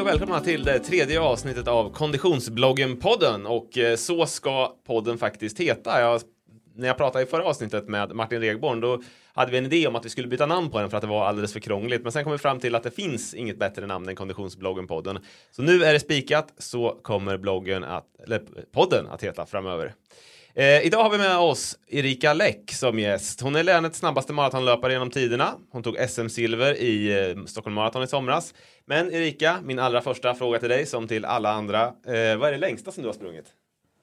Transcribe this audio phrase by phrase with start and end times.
[0.00, 5.60] Hej och välkomna till det tredje avsnittet av Konditionsbloggen-podden och eh, så ska podden faktiskt
[5.60, 6.00] heta.
[6.00, 6.20] Jag,
[6.74, 9.96] när jag pratade i förra avsnittet med Martin Regborn då hade vi en idé om
[9.96, 12.02] att vi skulle byta namn på den för att det var alldeles för krångligt.
[12.02, 15.18] Men sen kom vi fram till att det finns inget bättre namn än Konditionsbloggen-podden.
[15.50, 19.94] Så nu är det spikat så kommer bloggen att, eller podden att heta framöver.
[20.60, 23.40] Eh, idag har vi med oss Erika Läck som gäst.
[23.40, 25.58] Hon är länets snabbaste maratonlöpare genom tiderna.
[25.70, 28.54] Hon tog SM-silver i eh, Stockholm Marathon i somras.
[28.84, 31.86] Men Erika, min allra första fråga till dig som till alla andra.
[31.86, 33.46] Eh, vad är det längsta som du har sprungit?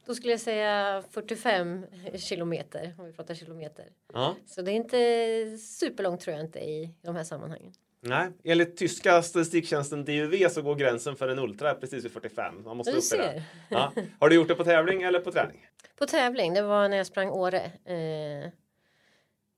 [0.06, 1.86] Då skulle jag säga 45
[2.16, 3.86] kilometer om vi pratar kilometer.
[4.14, 4.36] Ja.
[4.46, 7.74] Så det är inte superlångt tror jag inte i de här sammanhangen.
[8.02, 12.64] Nej, enligt tyska statistiktjänsten DUV så går gränsen för en ultra precis vid 45.
[12.64, 13.44] Man måste upp i det.
[13.70, 13.94] Ja.
[14.20, 15.66] Har du gjort det på tävling eller på träning?
[15.98, 17.60] På tävling, det var när jag sprang Åre.
[17.86, 18.50] Eh,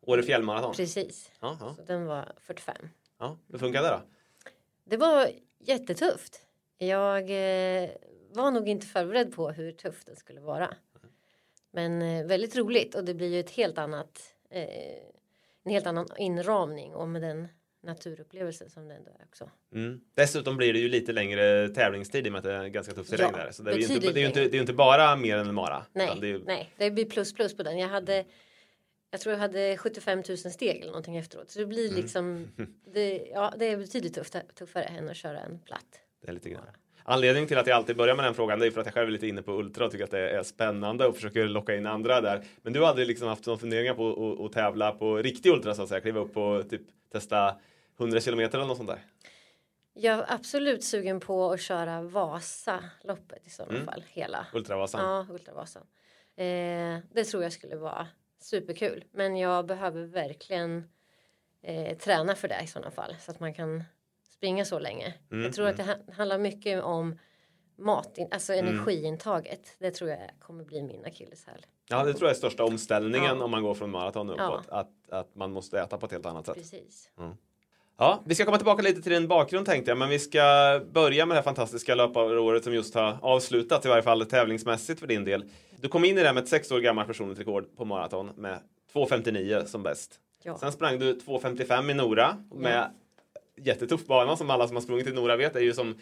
[0.01, 0.73] Åre fjällmaraton?
[0.73, 1.31] precis.
[1.39, 2.75] Ja, Så den var 45.
[3.19, 3.37] ja.
[3.47, 4.01] Hur funkar det då?
[4.83, 5.29] Det var
[5.59, 6.41] jättetufft.
[6.77, 7.19] Jag
[7.83, 7.89] eh,
[8.29, 10.73] var nog inte förberedd på hur tufft den skulle vara.
[11.71, 14.63] Men eh, väldigt roligt och det blir ju ett helt annat eh,
[15.63, 17.47] en helt annan inramning och med den
[17.81, 19.49] naturupplevelsen som det ändå är också.
[19.73, 20.02] Mm.
[20.13, 23.09] Dessutom blir det ju lite längre tävlingstid i och med att det är ganska tufft
[23.09, 23.52] terräng Ja, där.
[23.52, 25.47] Så det är ju inte, det är inte, det är ju inte bara mer än
[25.47, 25.85] en mara.
[25.94, 27.77] Nej, Det är ju, nej, det blir plus plus på den.
[27.80, 28.25] Jag hade
[29.11, 31.50] jag tror jag hade 75 000 steg eller någonting efteråt.
[31.50, 32.02] Så det blir Mm.
[32.02, 32.47] liksom
[32.94, 36.00] det, ja, det är betydligt tufft, tuffare än att köra en platt.
[36.22, 36.63] det är lite grann.
[37.11, 39.07] Anledningen till att jag alltid börjar med den frågan det är för att jag själv
[39.07, 41.85] är lite inne på ultra och tycker att det är spännande och försöker locka in
[41.85, 42.43] andra där.
[42.61, 45.81] Men du har aldrig liksom haft några funderingar på att- tävla på riktig ultra så
[45.83, 46.01] att säga?
[46.01, 47.55] Kliva upp och typ testa
[47.99, 48.99] 100 kilometer eller något sånt där?
[49.94, 53.85] Jag är absolut sugen på att köra Vasaloppet i sådana Mm.
[53.85, 54.03] fall.
[54.09, 54.47] Hela.
[54.53, 55.01] Ultravasan?
[55.05, 55.84] Ja, Ultravasan.
[56.35, 58.07] Eh, det tror jag skulle vara
[58.41, 59.03] superkul.
[59.11, 60.89] Men jag behöver verkligen
[61.61, 63.16] eh, träna för det i sådana fall.
[63.19, 63.84] Så att man kan
[64.39, 65.13] springa så länge.
[65.31, 67.19] Mm, jag tror att det ha- handlar mycket om
[67.77, 68.67] mat, alltså Mm.
[68.67, 69.75] energiintaget.
[69.79, 71.66] Det tror jag kommer bli min akilleshäl.
[71.89, 73.44] Ja, det tror jag är största omställningen Ja.
[73.44, 74.39] om man går från maraton uppåt.
[74.69, 74.78] Ja.
[74.79, 76.55] Att, att man måste äta på ett helt annat sätt.
[76.55, 77.09] Precis.
[77.97, 80.39] Ja, vi ska komma tillbaka lite till din bakgrund tänkte jag, men vi ska
[80.91, 85.07] börja med det här fantastiska löparåret som just har avslutats, i varje fall tävlingsmässigt för
[85.07, 85.49] din del.
[85.81, 88.31] Du kom in i det här med ett sex år gammalt personligt rekord på maraton
[88.35, 88.59] med
[88.94, 90.19] 2.59 som bäst.
[90.44, 90.57] Ja.
[90.57, 92.91] Sen sprang du 2.55 i Nora med
[93.64, 95.56] jättetuff bana som alla som har sprungit i Nora vet.
[95.56, 95.96] Är ju som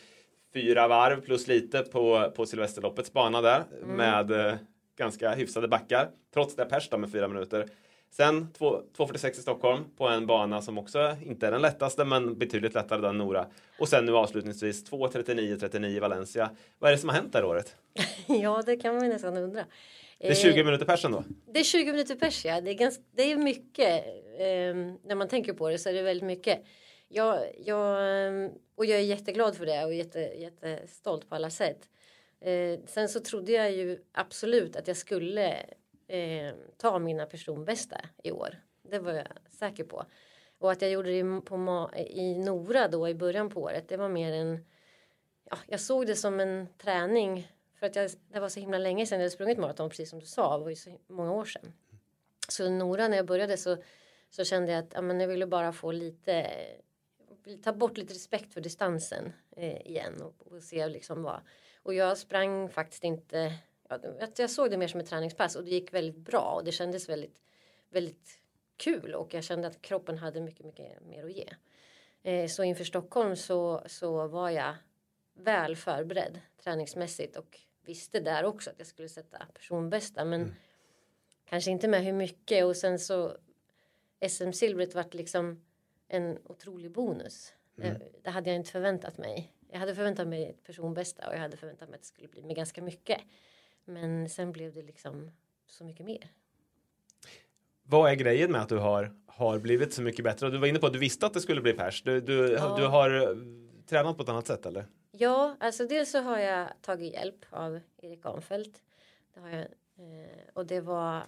[0.53, 3.95] fyra varv plus lite på, på Silvesterloppets bana där Mm.
[3.97, 4.55] med eh,
[4.97, 6.09] ganska hyfsade backar.
[6.33, 7.65] Trots det pers med fyra minuter.
[8.11, 12.37] Sen två- 2.46 i Stockholm på en bana som också inte är den lättaste men
[12.37, 13.45] betydligt lättare än Nora.
[13.79, 16.49] Och sen nu avslutningsvis 2.39.39 i Valencia.
[16.79, 17.75] Vad är det som har hänt det här året?
[18.27, 19.65] ja, det kan man nästan undra.
[20.19, 21.23] Det är 20 minuter persen då?
[21.53, 22.61] Det är 20 minuter pers ja.
[22.61, 24.03] Det är, ganska, det är mycket.
[24.39, 26.63] ehm, när man tänker på det så är det väldigt mycket.
[27.07, 31.89] Jag, jag, och jag är jätteglad för det och jätte, jättestolt på alla sätt.
[32.39, 35.49] Eh, sen så trodde jag ju absolut att jag skulle
[36.07, 38.55] eh, ta mina personbästa i år.
[38.81, 40.05] Det var jag säker på.
[40.59, 43.89] Och att jag gjorde det i- på, Ma- i Nora då i början på året.
[43.89, 44.65] Det var mer en...
[45.49, 47.51] Ja, jag såg det som en träning.
[47.79, 50.19] För att jag, det var så himla länge sedan jag hade sprungit maraton precis som
[50.19, 50.57] du sa.
[50.57, 51.73] Det var ju så många år sedan.
[52.49, 53.77] Så Nora när jag började så,
[54.29, 56.47] så kände jag att ja, men jag ville bara få lite
[57.63, 61.41] ta bort lite respekt för distansen eh, igen och, och se liksom vad
[61.83, 63.53] och jag sprang faktiskt inte
[63.89, 66.63] ja, att jag såg det mer som ett träningspass och det gick väldigt bra och
[66.63, 67.41] det kändes väldigt
[67.89, 68.39] väldigt
[68.77, 71.49] kul och jag kände att kroppen hade mycket mycket mer att ge.
[72.23, 74.75] Eh, så inför Stockholm så så var jag
[75.33, 80.55] väl förberedd träningsmässigt och visste där också att jag skulle sätta personbästa men
[81.45, 82.65] kanske inte med hur mycket.
[82.65, 83.37] Och sen så
[84.29, 85.61] SM-silvret vart liksom
[86.07, 87.53] en otrolig bonus.
[87.75, 89.51] Det, det hade jag inte förväntat mig.
[89.69, 92.43] Jag hade förväntat mig ett personbästa och jag hade förväntat mig att det skulle bli
[92.43, 93.21] med ganska mycket.
[93.85, 95.31] Men sen blev det liksom
[95.67, 96.31] så mycket mer.
[97.83, 100.49] Vad är grejen med att du har, har blivit så mycket bättre?
[100.49, 102.03] Du var inne på att du visste att det skulle bli pers.
[102.03, 102.75] Du, du, Ja.
[102.77, 103.37] du har eh,
[103.85, 104.85] tränat på ett annat sätt eller?
[105.11, 108.81] Ja, alltså dels så har jag tagit hjälp av Erik Arnfeldt.
[109.33, 111.23] Det har jag, eh, och det var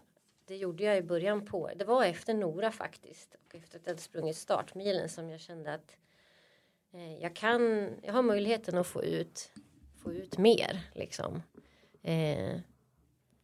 [0.49, 3.91] det gjorde jag i början på Det var efter Nora faktiskt och efter att jag
[3.91, 5.97] hade sprungit startmilen som jag kände att
[6.93, 7.89] eh, jag kan.
[8.03, 9.51] Jag har möjligheten att få ut
[10.03, 11.43] få ut mer liksom.
[12.01, 12.59] Eh,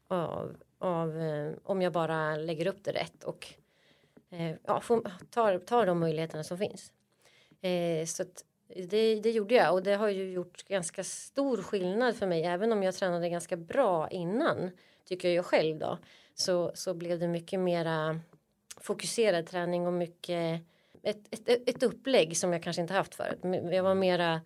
[0.07, 3.53] av, av eh, om jag bara lägger upp det rätt och
[4.29, 6.91] eh, ja, får, tar, tar de möjligheterna som finns.
[7.61, 8.45] Eh, så att
[8.89, 12.71] det, det gjorde jag och det har ju gjort ganska stor skillnad för mig även
[12.71, 14.71] om jag tränade ganska bra innan
[15.05, 15.97] tycker jag själv då
[16.35, 18.19] så, så blev det mycket mera
[18.77, 20.61] fokuserad träning och mycket
[21.03, 23.39] ett, ett, ett upplägg som jag kanske inte haft förut.
[23.71, 24.41] Jag var mera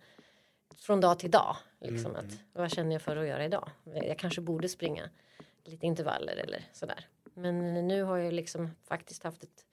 [0.76, 1.56] från dag till dag.
[1.80, 2.26] Liksom mm.
[2.26, 3.70] att, vad känner jag för att göra idag?
[3.84, 5.10] Jag kanske borde springa
[5.64, 7.06] lite intervaller eller sådär.
[7.34, 9.64] Men nu har jag liksom faktiskt haft ett,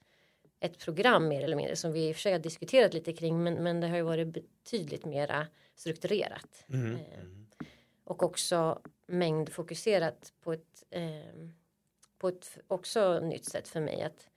[0.60, 3.42] ett program mer eller mindre som vi i och för sig har diskuterat lite kring
[3.42, 6.64] men, men det har ju varit betydligt mera strukturerat.
[6.68, 6.94] Mm.
[6.94, 7.24] Eh,
[8.04, 11.48] och också mängdfokuserat på ett, eh,
[12.18, 14.28] på ett också nytt sätt för mig att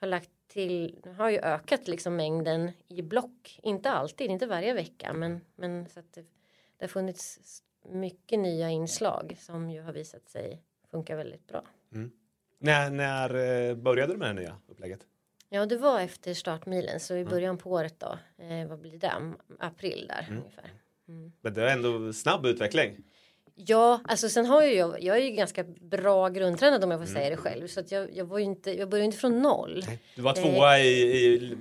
[0.00, 5.12] ha lagt till, har ju ökat liksom mängden i block, inte alltid, inte varje vecka
[5.12, 6.20] men, men så att det,
[6.76, 11.64] det har funnits mycket nya inslag som ju har visat sig funka väldigt bra.
[11.92, 12.10] Mm.
[12.58, 15.06] När, när eh, började du med det nya upplägget?
[15.48, 17.30] Ja, det var efter startmilen, så i mm.
[17.30, 18.18] början på året då.
[18.44, 19.32] Eh, vad blir det?
[19.58, 20.38] April där mm.
[20.38, 20.70] ungefär.
[21.08, 21.32] Mm.
[21.40, 23.04] Men det är ändå snabb utveckling.
[23.56, 27.06] Ja, alltså sen har ju jag, jag är ju ganska bra grundtränad om jag får
[27.06, 27.14] mm.
[27.14, 27.66] säga det själv.
[27.66, 29.84] Så att jag, jag var inte, jag började inte från noll.
[30.16, 31.56] Du var tvåa i, i,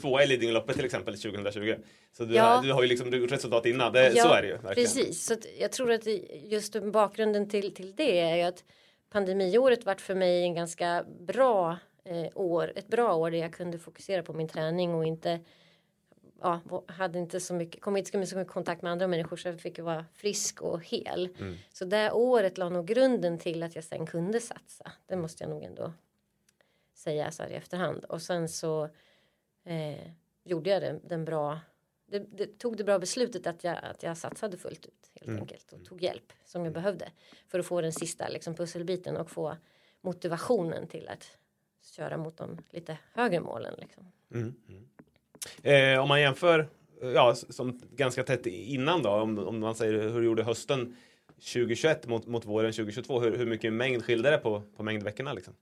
[0.00, 1.74] tvåa i Lidingöloppet till exempel 2020.
[2.16, 2.42] Så du, ja.
[2.42, 4.54] har, du har ju liksom resultat innan, det, ja, så är det ju.
[4.54, 4.74] Verkligen.
[4.74, 6.06] Precis, så jag tror att
[6.44, 8.64] just bakgrunden till, till det är ju att
[9.12, 13.78] pandemiåret vart för mig en ganska bra eh, år, ett bra år där jag kunde
[13.78, 15.40] fokusera på min träning och inte
[16.40, 19.60] ja, hade inte så mycket, kom inte så mycket kontakt med andra människor så jag
[19.60, 21.28] fick vara frisk och hel.
[21.38, 21.56] Mm.
[21.72, 24.92] Så det året la nog grunden till att jag sen kunde satsa.
[25.06, 25.92] Det måste jag nog ändå
[26.94, 28.04] säga så här i efterhand.
[28.04, 28.88] Och sen så
[29.64, 30.10] eh,
[30.44, 31.60] gjorde jag den, den bra
[32.06, 35.40] det, det, tog det bra beslutet att jag, att jag satsade fullt ut helt mm.
[35.40, 37.10] enkelt och tog hjälp som jag behövde
[37.48, 39.56] för att få den sista liksom, pusselbiten och få
[40.00, 41.38] motivationen till att
[41.82, 43.74] köra mot de lite högre målen.
[43.78, 44.12] Liksom.
[44.30, 44.54] Mm.
[44.68, 44.88] Mm.
[45.62, 46.68] Eh, om man jämför,
[47.14, 50.96] ja, som ganska tätt innan då, om, om man säger hur du gjorde hösten
[51.28, 55.54] 2021 mot, mot våren 2022, hur, hur mycket mängd skilde det på, på mängdveckorna liksom?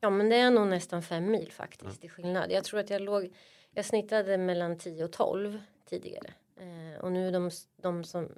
[0.00, 2.52] Ja, men det är nog nästan fem mil faktiskt i skillnad.
[2.52, 3.32] Jag tror att jag låg,
[3.70, 6.32] jag snittade mellan 10 och 12 tidigare.
[6.56, 8.28] Eh, och nu de, de som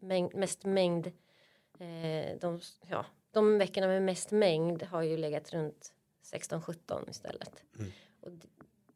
[0.00, 1.06] mängd, mest mängd,
[1.78, 5.92] eh, de, ja, de veckorna med mest mängd har ju legat runt
[6.32, 7.64] 16-17 istället.
[7.78, 7.92] Mm.
[8.20, 8.32] Och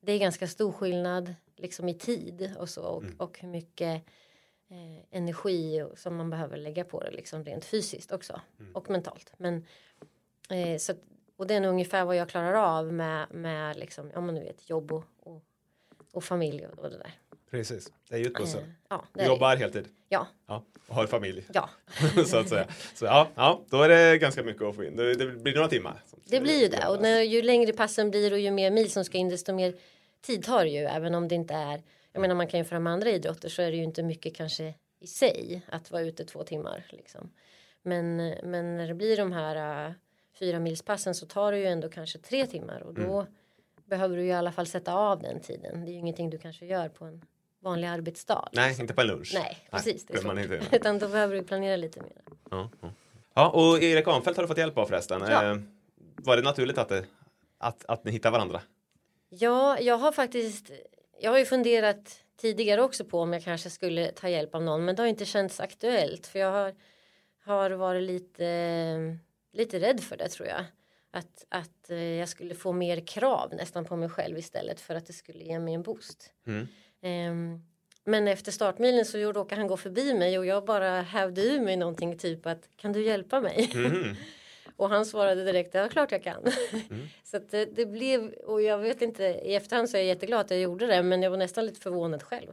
[0.03, 3.17] det är ganska stor skillnad liksom i tid och så och, mm.
[3.19, 4.03] och hur mycket
[4.69, 8.73] eh, energi som man behöver lägga på det liksom rent fysiskt också mm.
[8.75, 9.33] och mentalt.
[9.37, 9.67] Men
[10.51, 10.93] eh, så
[11.37, 14.71] och det är ungefär vad jag klarar av med med liksom ja men du vet
[14.71, 15.43] jobb och, och,
[16.13, 17.13] och familj och, och det där.
[17.53, 19.89] Precis, det är ju ett eh, ja, Du jobbar heltid?
[20.09, 20.27] Ja.
[20.47, 20.65] ja.
[20.89, 21.45] Och har familj?
[21.53, 21.71] Ja.
[22.27, 22.67] så att säga.
[22.95, 24.97] Så ja, ja, då är det ganska mycket att få in.
[24.97, 26.05] Det, det blir några timmar.
[26.25, 26.89] Det blir ju det.
[26.89, 29.75] Och när, ju längre passen blir och ju mer mil som ska in desto mer
[30.21, 30.79] tid tar det ju.
[30.79, 31.83] Även om det inte är.
[32.13, 34.75] Jag menar man kan ju fram andra idrotter så är det ju inte mycket kanske
[35.01, 36.87] i sig att vara ute två timmar.
[36.91, 37.33] Liksom.
[37.83, 39.95] Men, men när det blir de här uh,
[40.39, 43.33] fyra milspassen så tar det ju ändå kanske tre timmar och då mm.
[43.85, 45.85] behöver du i alla fall sätta av den tiden.
[45.85, 47.23] Det är ju ingenting du kanske gör på en
[47.63, 48.49] vanlig arbetsdag.
[48.53, 48.83] Nej, liksom.
[48.83, 49.31] inte på lunch.
[49.35, 50.07] Nej, precis.
[50.09, 50.61] Nej, det man inte.
[50.77, 52.23] Utan då behöver du planera lite mer.
[52.51, 52.93] Ja, ja.
[53.35, 55.23] ja och Erik Anfeldt har du fått hjälp av förresten.
[55.29, 55.51] Ja.
[55.51, 55.57] Eh,
[56.17, 57.05] var det naturligt att, det,
[57.59, 58.61] att, att ni hittar varandra?
[59.29, 60.71] Ja, jag har faktiskt.
[61.21, 64.85] Jag har ju funderat tidigare också på om jag kanske skulle ta hjälp av någon,
[64.85, 66.75] men det har inte känts aktuellt för jag har,
[67.45, 69.19] har varit lite,
[69.53, 70.65] lite rädd för det tror jag.
[71.11, 75.07] Att, att eh, jag skulle få mer krav nästan på mig själv istället för att
[75.07, 76.33] det skulle ge mig en boost.
[76.47, 76.69] Mm.
[77.03, 77.63] Um,
[78.05, 81.77] men efter startmilen så råkade han gå förbi mig och jag bara hävde ur mig
[81.77, 83.71] någonting typ att kan du hjälpa mig?
[83.75, 84.17] Mm.
[84.77, 86.47] och han svarade direkt ja klart jag kan.
[86.91, 87.09] Mm.
[87.25, 90.51] så det, det, blev och jag vet inte i efterhand så är jag jätteglad att
[90.51, 92.51] jag gjorde det men jag var nästan lite förvånad själv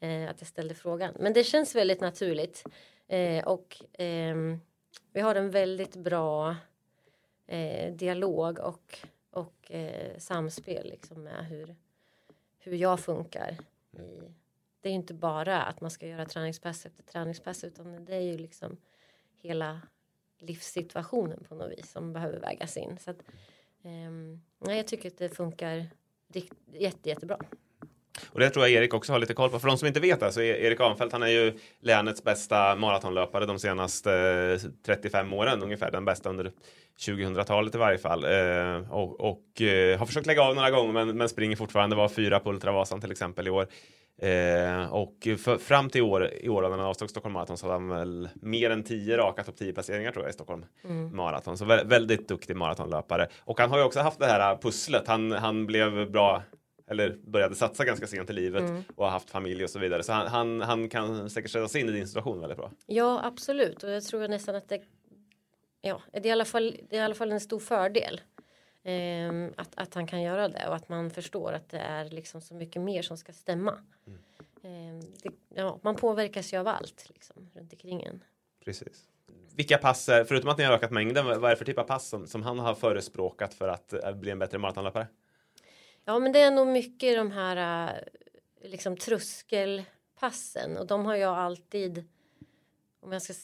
[0.00, 0.22] mm.
[0.22, 1.14] eh, att jag ställde frågan.
[1.18, 2.64] Men det känns väldigt naturligt
[3.08, 4.36] eh, och eh,
[5.12, 6.56] vi har en väldigt bra
[7.46, 8.98] eh, dialog och,
[9.30, 9.72] och
[10.18, 11.76] samspel liksom med hur,
[12.58, 13.56] hur jag funkar
[13.92, 14.34] i,
[14.80, 18.20] det är ju inte bara att man ska göra träningspass efter träningspass utan det är
[18.20, 18.76] ju liksom
[19.36, 19.80] hela
[20.38, 22.98] livssituationen på något vis som behöver vägas in.
[22.98, 23.22] Så att,
[23.82, 25.86] um, jag tycker att det funkar
[26.72, 27.38] jätte, jättebra.
[28.30, 29.58] Och det tror jag Erik också har lite koll på.
[29.58, 32.76] För de som inte vet det så är Erik Anfeldt, han är ju länets bästa
[32.76, 35.90] maratonlöpare de senaste 35 åren ungefär.
[35.90, 36.52] Den bästa under
[36.98, 38.24] 2000-talet i varje fall.
[38.24, 41.96] Eh, och, och eh, har försökt lägga av några gånger men, men springer fortfarande.
[41.96, 43.66] Var fyra på Ultravasan till exempel i år.
[44.22, 47.78] Eh, och för, fram till år, i år när han avstod Stockholm Marathon så hade
[47.78, 51.16] han väl mer än 10 raka topp 10 placeringar tror jag i Stockholm mm.
[51.16, 51.58] Marathon.
[51.58, 53.28] Så vä väldigt duktig maratonlöpare.
[53.40, 55.08] Och han har ju också haft det här pusslet.
[55.08, 56.42] Han, han blev bra
[56.90, 58.82] eller började satsa ganska sent i livet mm.
[58.96, 60.02] och har haft familj och så vidare.
[60.02, 62.70] Så han, han, han kan säkert sätta sig in i din situation väldigt bra.
[62.86, 63.84] Ja, absolut.
[63.84, 64.82] Och jag tror nästan att det,
[65.80, 68.20] ja, det, är, i alla fall, det är i alla fall en stor fördel.
[68.82, 72.40] Eh, att, att han kan göra det och att man förstår att det är liksom
[72.40, 73.78] så mycket mer som ska stämma.
[74.06, 74.98] Mm.
[74.98, 78.24] Eh, det, ja, man påverkas ju av allt liksom, runt omkring en.
[78.64, 79.06] Precis.
[79.56, 82.08] Vilka pass, förutom att ni har ökat mängden, vad är det för typ av pass
[82.08, 85.06] som, som han har förespråkat för att eh, bli en bättre maratonlöpare?
[86.04, 91.38] Ja, men det är nog mycket de här äh, liksom tröskelpassen och de har jag
[91.38, 92.04] alltid.
[93.00, 93.34] Om jag ska,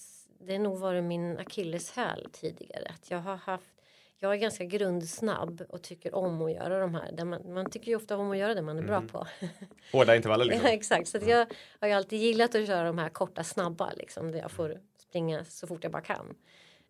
[0.41, 3.73] det är nog varit min akilleshäl tidigare att jag har haft.
[4.19, 7.25] Jag är ganska grundsnabb och tycker om att göra de här.
[7.25, 9.09] Man, man tycker ju ofta om att göra det man är bra mm.
[9.09, 9.27] på.
[9.93, 10.67] Hårda intervaller liksom.
[10.69, 11.47] ja, exakt, så jag
[11.81, 15.45] har ju alltid gillat att köra de här korta snabba liksom där jag får springa
[15.45, 16.35] så fort jag bara kan.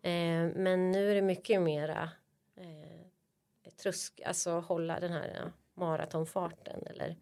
[0.01, 2.09] Eh, men nu är det mycket mera
[2.57, 2.96] eh,
[3.77, 7.15] trusk, alltså hålla den här maratonfarten eller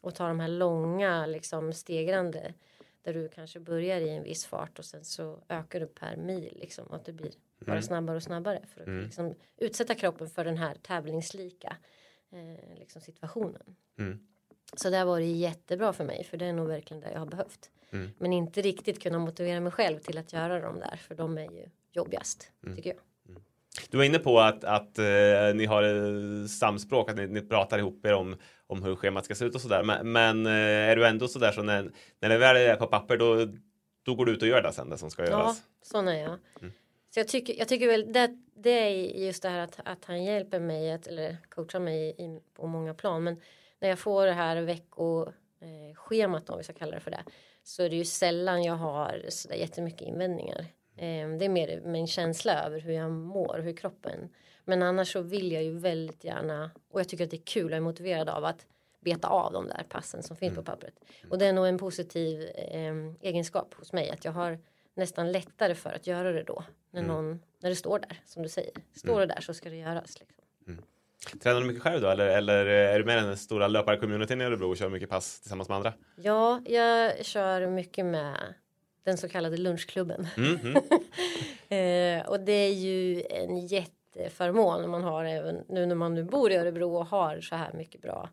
[0.00, 2.54] och ta de här långa liksom stegrande
[3.02, 6.58] där du kanske börjar i en viss fart och sen så ökar du per mil
[6.60, 7.82] liksom och att det blir bara mm.
[7.82, 9.04] snabbare och snabbare för att mm.
[9.04, 11.76] liksom, utsätta kroppen för den här tävlingslika
[12.30, 13.76] eh, liksom situationen.
[13.98, 14.26] Mm.
[14.76, 17.26] Så det har varit jättebra för mig för det är nog verkligen det jag har
[17.26, 17.70] behövt.
[17.90, 18.10] Mm.
[18.18, 21.50] Men inte riktigt kunna motivera mig själv till att göra dem där för de är
[21.52, 22.76] ju jobbigast mm.
[22.76, 23.00] tycker jag.
[23.90, 27.78] Du var inne på att, att uh, ni har uh, samspråk, att ni, ni, pratar
[27.78, 29.82] ihop er om, om hur schemat ska se ut och sådär.
[29.82, 30.52] Men, men uh,
[30.90, 31.90] är du ändå sådär så när,
[32.20, 33.46] när det väl är på papper då,
[34.02, 35.62] då går du ut och gör det sen det som ska göras?
[35.64, 36.38] Ja, sån är jag.
[36.60, 36.72] Mm.
[37.14, 38.90] Så jag tycker, jag tycker väl det, det är
[39.26, 42.94] just det här att, att han hjälper mig att, eller coachar mig i, på många
[42.94, 43.24] plan.
[43.24, 43.40] Men
[43.80, 47.24] när jag får det här veckoschemat om vi ska kalla det för det
[47.62, 50.66] så är det ju sällan jag har så där jättemycket invändningar.
[50.96, 54.28] Ehm, det är mer min känsla över hur jag mår, hur kroppen.
[54.64, 57.70] Men annars så vill jag ju väldigt gärna och jag tycker att det är kul
[57.70, 58.66] och är motiverad av att
[59.00, 60.64] beta av de där passen som finns mm.
[60.64, 60.94] på pappret.
[61.30, 64.58] Och det är nog en positiv eh, egenskap hos mig att jag har
[64.94, 66.64] nästan lättare för att göra det då.
[66.90, 67.14] När, mm.
[67.14, 68.72] någon, när det står där som du säger.
[68.96, 69.28] Står mm.
[69.28, 70.20] det där så ska det göras.
[70.20, 70.44] Liksom.
[70.66, 70.84] Mm.
[71.42, 74.44] Tränar du mycket själv då eller, eller är du med i den stora löparcommunityn i
[74.44, 75.92] Örebro och kör mycket pass tillsammans med andra?
[76.16, 78.54] Ja, jag kör mycket med
[79.04, 80.26] den så kallade lunchklubben.
[80.36, 80.76] Mm -hmm.
[82.20, 86.52] eh, och det är ju en jätteförmån man har även nu när man nu bor
[86.52, 88.30] i Örebro och har så här mycket bra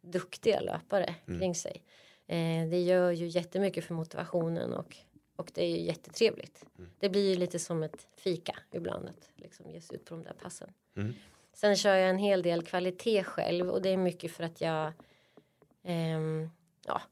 [0.00, 1.40] duktiga löpare mm.
[1.40, 1.82] kring sig.
[2.26, 4.96] Eh, det gör ju jättemycket för motivationen och,
[5.36, 6.64] och det är ju jättetrevligt.
[6.78, 6.90] Mm.
[6.98, 10.24] Det blir ju lite som ett fika ibland att liksom ge sig ut på de
[10.24, 10.72] där passen.
[10.96, 11.14] Mm.
[11.52, 14.92] Sen kör jag en hel del kvalitet själv och det är mycket för att jag
[15.82, 16.50] ehm,
[16.86, 17.02] ja,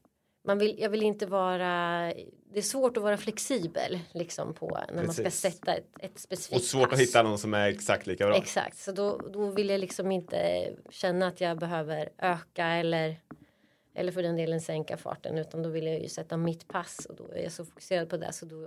[0.43, 2.13] man vill, jag vill inte vara
[2.53, 5.05] det är svårt att vara flexibel liksom på när Precis.
[5.05, 6.93] man ska sätta ett, ett specifikt Och svårt pass.
[6.93, 8.35] att hitta någon som är exakt lika bra.
[8.35, 13.19] Exakt, så då, då vill jag liksom inte känna att jag behöver öka eller
[13.95, 17.15] eller för den delen sänka farten utan då vill jag ju sätta mitt pass och
[17.15, 18.63] då är jag så fokuserad på det så då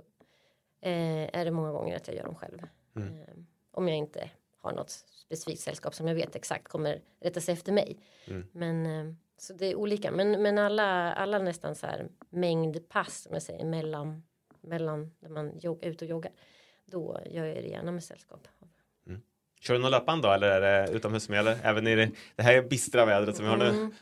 [0.81, 2.59] eh, är det många gånger att jag gör dem själv.
[2.95, 3.07] Mm.
[3.07, 3.33] Eh,
[3.71, 4.89] om jag inte har något
[5.25, 7.97] specifikt sällskap som jag vet exakt kommer rätta sig efter mig.
[8.25, 8.47] Mm.
[8.51, 10.11] Men eh, så det är olika.
[10.11, 14.23] Men, men alla, alla nästan så här mängdpass som jag säger mellan,
[14.61, 16.31] mellan när man jogg, är ute och joggar.
[16.85, 18.47] Då gör jag det gärna med sällskap.
[19.07, 19.21] Mm.
[19.59, 21.57] Kör du någon löpband då eller är det utomhus som gäller?
[21.63, 23.69] Även i det, det här bistra vädret som vi har nu.
[23.69, 23.93] Mm.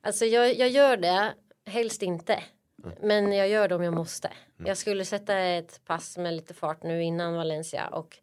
[0.00, 1.34] Alltså jag, jag gör det,
[1.66, 2.42] helst inte.
[2.84, 2.96] Mm.
[3.02, 4.28] Men jag gör det om jag måste.
[4.28, 4.68] Mm.
[4.68, 8.18] Jag skulle sätta ett pass med lite fart nu innan Valencia och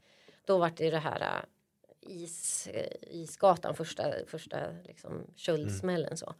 [0.45, 1.45] då var det det här
[2.07, 2.69] is,
[3.01, 6.17] isgatan första, första liksom, köldssmällen mm.
[6.17, 6.33] så.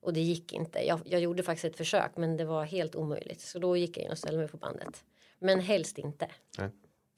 [0.00, 0.86] Och det gick inte.
[0.86, 3.40] Jag, jag, gjorde faktiskt ett försök men det var helt omöjligt.
[3.40, 5.04] Så då gick jag in och ställde mig på bandet.
[5.38, 6.28] Men helst inte.
[6.58, 6.70] Nej.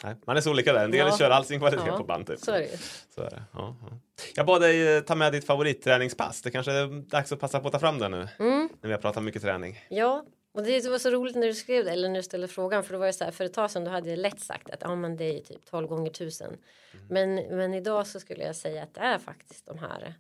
[0.05, 0.85] Nej, man är så olika där.
[0.85, 1.19] En del ja.
[1.19, 2.27] kör all sin kvalitet ja, på band.
[2.27, 2.39] Typ.
[2.39, 2.79] Så är det.
[3.15, 3.43] Så är det.
[3.53, 3.99] Ja, ja.
[4.35, 6.43] Jag bad dig eh, ta med ditt favoritträningspass.
[6.43, 8.29] Det kanske är dags att passa på att ta fram det nu.
[8.39, 8.69] Mm.
[8.81, 9.81] När vi har pratat mycket träning.
[9.89, 10.25] Ja,
[10.55, 12.93] och det var så roligt när du skrev det eller när du ställde frågan för
[12.93, 14.83] då var jag så här för ett tag sedan då hade jag lätt sagt att
[14.83, 16.47] ja men det är typ 12 gånger 1000.
[16.47, 17.07] Mm.
[17.11, 20.15] Men, men idag så skulle jag säga att det är faktiskt de här.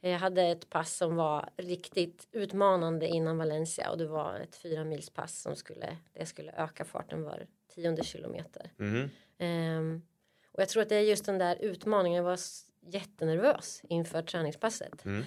[0.00, 4.84] Jag hade ett pass som var riktigt utmanande innan Valencia och det var ett fyra
[4.84, 8.70] mils pass som skulle det skulle öka farten var tionde kilometer.
[8.78, 9.10] Mm.
[9.38, 10.02] Um,
[10.52, 12.16] och jag tror att det är just den där utmaningen.
[12.16, 12.38] Jag var
[12.80, 15.04] jättenervös inför träningspasset.
[15.04, 15.24] Mm.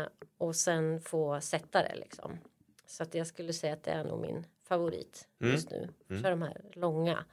[0.00, 0.08] uh,
[0.38, 2.38] och sen få sätta det liksom.
[2.88, 5.52] Så att jag skulle säga att det är nog min favorit mm.
[5.52, 5.88] just nu.
[6.10, 6.22] Mm.
[6.22, 7.24] För de här långa,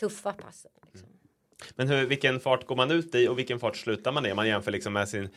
[0.00, 0.70] tuffa passen.
[0.92, 1.08] Liksom.
[1.74, 4.30] Men hur, vilken fart går man ut i och vilken fart slutar man i?
[4.30, 5.28] Om man jämför liksom med sin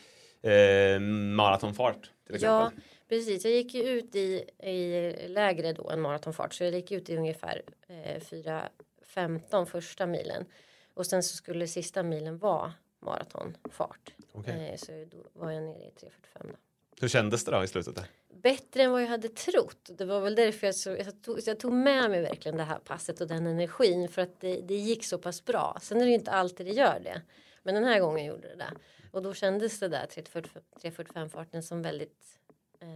[0.42, 2.10] eh, maratonfart.
[2.28, 2.72] Ja,
[3.08, 3.44] precis.
[3.44, 7.16] Jag gick ju ut i, i lägre då än maratonfart så jag gick ut i
[7.16, 10.44] ungefär eh, 4.15 första milen
[10.94, 14.14] och sen så skulle sista milen vara maratonfart.
[14.32, 14.70] Okej.
[14.70, 16.10] Eh, så då var jag nere i 3.45
[16.42, 16.56] då.
[17.00, 17.94] Hur kändes det då i slutet?
[17.94, 18.06] Där?
[18.42, 19.90] Bättre än vad jag hade trott.
[19.98, 22.78] Det var väl därför jag, så, jag, tog, jag tog med mig verkligen det här
[22.78, 25.78] passet och den energin för att det, det gick så pass bra.
[25.82, 27.22] Sen är det ju inte alltid det gör det.
[27.62, 28.70] Men den här gången gjorde det det.
[29.12, 32.38] Och då kändes det där 3.45 farten som väldigt
[32.80, 32.88] eh,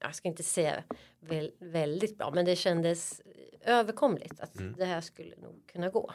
[0.00, 0.84] jag ska inte säga
[1.20, 3.22] väl, väldigt bra men det kändes
[3.64, 4.74] överkomligt att Mm.
[4.78, 6.12] det här skulle nog kunna gå.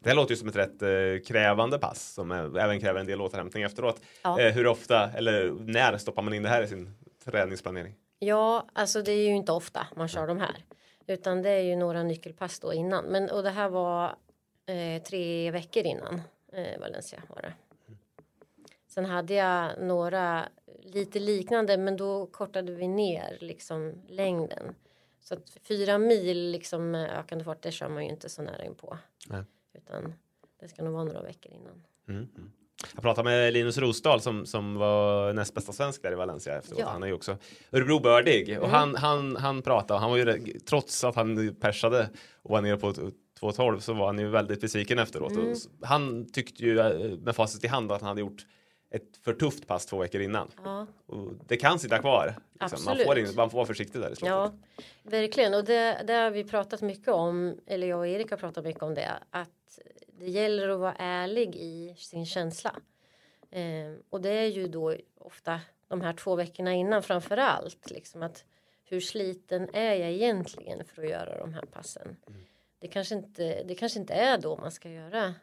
[0.00, 3.20] Det här låter ju som ett rätt eh, krävande pass som även kräver en del
[3.20, 4.00] återhämtning efteråt.
[4.22, 4.40] Ja.
[4.40, 6.94] Eh, hur ofta eller när stoppar man in det här i sin
[7.30, 7.94] träningsplanering?
[8.18, 10.64] Ja, alltså det är ju inte ofta man kör de här.
[11.06, 13.04] Utan det är ju några nyckelpass då innan.
[13.04, 14.16] Men och det här var
[14.66, 16.22] eh, tre veckor innan
[16.52, 17.52] eh, Valencia var det.
[18.88, 20.48] Sen hade jag några
[20.82, 24.74] lite liknande men då kortade vi ner liksom längden.
[25.20, 28.64] Så att fyra mil liksom med ökande fart det kör man ju inte så nära
[28.64, 28.98] in på.
[29.28, 29.44] Nej.
[29.72, 30.14] Utan
[30.60, 31.84] det ska nog vara några veckor innan.
[32.08, 32.28] Mm.
[32.36, 32.52] mm.
[32.94, 36.80] Jag pratade med Linus Rosdahl som, som var näst bästa svensk där i Valencia efteråt.
[36.80, 36.88] Ja.
[36.88, 37.36] Han är ju också
[37.72, 38.70] Örebrobördig och Mm.
[38.70, 42.08] han, han, han pratade, han var ju trots att han persade
[42.42, 45.32] och var nere på 2.12 så var han ju väldigt besviken efteråt.
[45.32, 45.50] Mm.
[45.50, 48.46] Och han tyckte ju eh, med facit i hand att han hade gjort
[48.90, 50.48] ett för tufft pass två veckor innan.
[50.64, 52.34] Ja, Och det kan sitta kvar.
[52.60, 52.84] Liksom.
[52.84, 54.28] Man, får in, man får vara försiktig där i slutet.
[54.28, 54.52] Ja,
[55.02, 55.54] verkligen.
[55.54, 58.82] Och det, det har vi pratat mycket om, eller jag och Erik har pratat mycket
[58.82, 59.48] om det, att
[60.20, 62.76] det gäller att vara ärlig i sin känsla.
[63.50, 68.22] Eh, och det är ju då ofta de här två veckorna innan framför allt, liksom
[68.22, 68.44] att
[68.84, 72.16] hur sliten är jag egentligen för att göra de här passen?
[72.78, 75.34] Det, kanske inte, det kanske inte är då man ska göra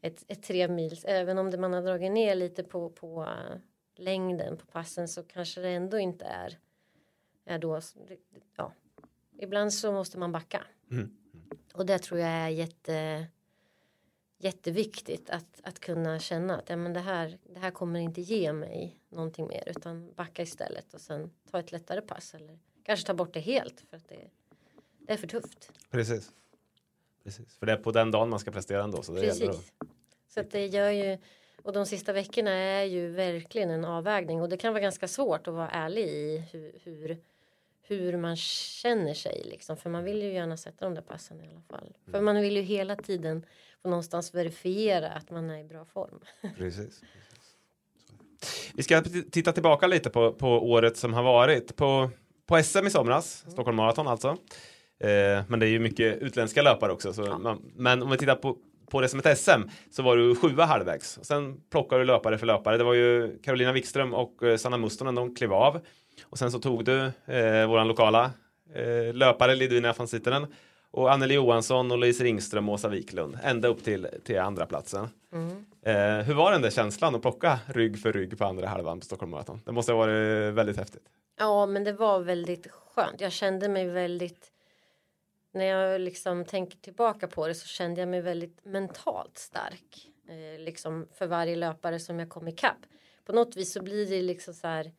[0.00, 3.58] ett, ett tre mils, även om det man har dragit ner lite på, på eh,
[3.96, 6.58] längden på passen så kanske det ändå inte är
[7.44, 7.80] är då,
[8.56, 8.72] ja,
[9.38, 10.64] ibland så måste man backa.
[10.90, 11.16] Mm.
[11.72, 13.26] Och det tror jag är jätte,
[14.38, 18.52] jätteviktigt att, att kunna känna att ja, men det, här, det här kommer inte ge
[18.52, 23.14] mig någonting mer utan backa istället och sen ta ett lättare pass eller kanske ta
[23.14, 24.30] bort det helt för att det,
[24.98, 25.72] det är för tufft.
[25.90, 26.32] Precis.
[27.24, 27.56] Precis.
[27.56, 29.02] För det är på den dagen man ska prestera ändå.
[29.02, 29.56] Så det gäller att...
[29.56, 29.72] Precis.
[30.28, 31.18] Så att det gör ju
[31.64, 35.48] och de sista veckorna är ju verkligen en avvägning och det kan vara ganska svårt
[35.48, 37.16] att vara ärlig i hur, hur,
[37.86, 39.76] hur man känner sig liksom.
[39.76, 41.96] För man vill ju gärna sätta de där passen i alla fall.
[42.10, 43.46] För man vill ju hela tiden
[43.82, 46.20] få någonstans verifiera att man är i bra form.
[46.58, 47.02] Precis.
[48.74, 51.76] Vi ska titta tillbaka lite på, på året som har varit.
[51.76, 52.10] På,
[52.46, 54.28] på SM i somras, Stockholm Marathon alltså.
[55.00, 57.12] Eh, men det är ju mycket utländska löpare också.
[57.12, 58.56] Så man, men om vi tittar på,
[58.90, 61.18] på det som ett SM så var du sjua halvvägs.
[61.18, 62.78] Och sen plockade du löpare för löpare.
[62.78, 65.80] Det var ju Carolina Wikström och eh, Sanna Mustonen, de klev av.
[66.22, 68.30] Och sen så tog du eh, våran lokala
[68.74, 70.46] eh, löpare Lidvina van Sittenen
[70.90, 75.08] och Anneli Johansson och Louise Ringström och Åsa Wiklund ända upp till, till andra platsen.
[75.82, 75.94] Eh,
[76.26, 79.30] hur var den där känslan att plocka rygg för rygg på andra halvan på Stockholm
[79.30, 79.60] Marathon?
[79.64, 81.02] Det måste ha varit väldigt häftigt.
[81.38, 83.20] Ja, men det var väldigt skönt.
[83.20, 84.50] Jag kände mig väldigt
[85.54, 90.10] när jag liksom tänker tillbaka på det så kände jag mig väldigt mentalt stark.
[90.28, 92.86] Eh, liksom för varje löpare som jag kom ikapp.
[93.24, 94.92] På något vis så blir det liksom så här.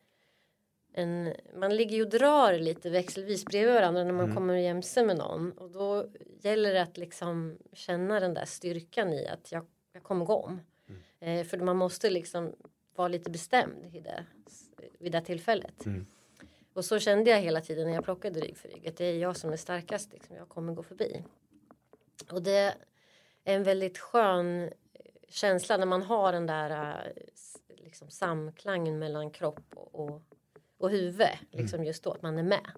[0.98, 5.16] En, man ligger ju och drar lite växelvis bredvid varandra när man kommer jämse med
[5.16, 5.52] någon.
[5.52, 6.06] Och då
[6.40, 10.60] gäller det att liksom känna den där styrkan i att jag, jag kommer gå om.
[11.20, 12.54] Eh, för man måste liksom
[12.94, 14.24] vara lite bestämd i det,
[14.98, 15.84] vid det tillfället.
[16.74, 18.88] Och så kände jag hela tiden när jag plockade rygg för rygg.
[18.88, 20.12] Att det är jag som är starkast.
[20.12, 20.36] Liksom.
[20.36, 21.22] Jag kommer gå förbi.
[22.30, 22.74] Och det
[23.44, 24.70] är en väldigt skön
[25.28, 30.22] känsla när man har den där eh, liksom, samklangen mellan kropp och, och,
[30.78, 31.28] och huvud.
[31.50, 32.70] Liksom just då att man är med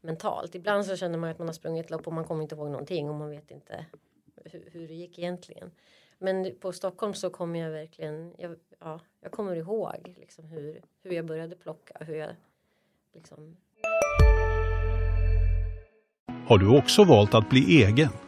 [0.00, 0.54] mentalt.
[0.54, 2.70] Ibland så känner man att man har sprungit ett lopp och man kommer inte ihåg
[2.70, 3.86] någonting och man vet inte
[4.44, 5.70] hur, hur det gick egentligen.
[6.18, 11.12] Men på Stockholm så kommer jag verkligen, jag, ja, jag kommer ihåg liksom hur, hur
[11.12, 12.30] jag började plocka, hur jag
[13.12, 13.56] liksom
[16.46, 18.27] Har du också valt att bli egen?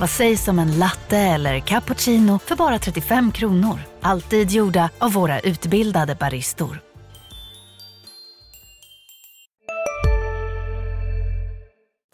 [0.00, 3.78] Vad sägs om en latte eller cappuccino för bara 35 kronor?
[4.00, 6.80] Alltid gjorda av våra utbildade baristor.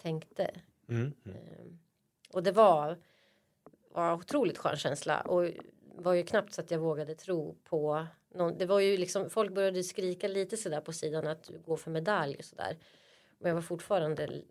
[0.01, 0.51] Tänkte.
[0.89, 1.01] Mm.
[1.01, 1.13] mm.
[1.25, 1.79] Ehm,
[2.33, 2.97] och det var,
[3.93, 5.49] var en otroligt skön känsla och
[5.95, 8.57] var ju knappt så att jag vågade tro på någon.
[8.57, 11.91] Det var ju liksom folk började skrika lite sådär på sidan att du går för
[11.91, 12.77] medalj och sådär.
[13.39, 14.41] Men jag var fortfarande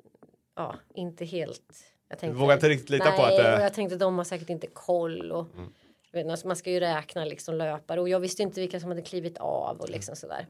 [0.55, 3.57] ja, inte helt jag tänkte, du vågade inte riktigt lita nej, på att det...
[3.57, 5.47] och jag tänkte de har säkert inte koll och
[6.15, 6.37] mm.
[6.45, 9.81] man ska ju räkna liksom löpare och jag visste inte vilka som hade klivit av
[9.81, 10.47] och liksom sådär.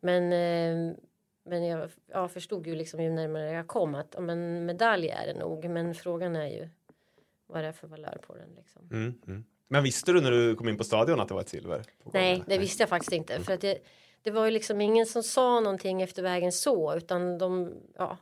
[0.00, 0.96] Men eh,
[1.44, 5.26] men jag, jag förstod ju liksom ju närmare jag kom att ja, men medalj är
[5.26, 5.64] det nog.
[5.70, 6.68] Men frågan är ju
[7.46, 8.54] vad det är för valör på den.
[8.56, 8.88] Liksom.
[8.90, 9.44] Mm, mm.
[9.68, 11.82] Men visste du när du kom in på stadion att det var ett silver?
[12.12, 13.34] Nej, det visste jag faktiskt inte.
[13.34, 13.44] Mm.
[13.44, 13.78] För att det,
[14.22, 16.96] det var ju liksom ingen som sa någonting efter vägen så.
[16.96, 18.18] Utan de, ja,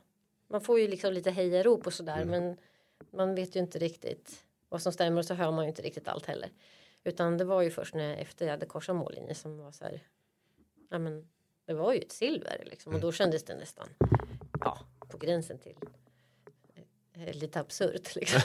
[0.49, 2.21] man får ju liksom lite hejarop och sådär.
[2.21, 2.29] Mm.
[2.29, 2.57] Men
[3.11, 6.07] man vet ju inte riktigt vad som stämmer och så hör man ju inte riktigt
[6.07, 6.49] allt heller.
[7.03, 9.83] Utan det var ju först när jag, efter jag hade korsat mållinjen som var så
[9.83, 10.03] här.
[10.89, 11.29] Ja, men
[11.65, 13.01] det var ju ett silver liksom, och mm.
[13.01, 13.89] då kändes det nästan
[14.59, 15.75] ja, på gränsen till
[17.13, 18.41] eh, lite absurt liksom.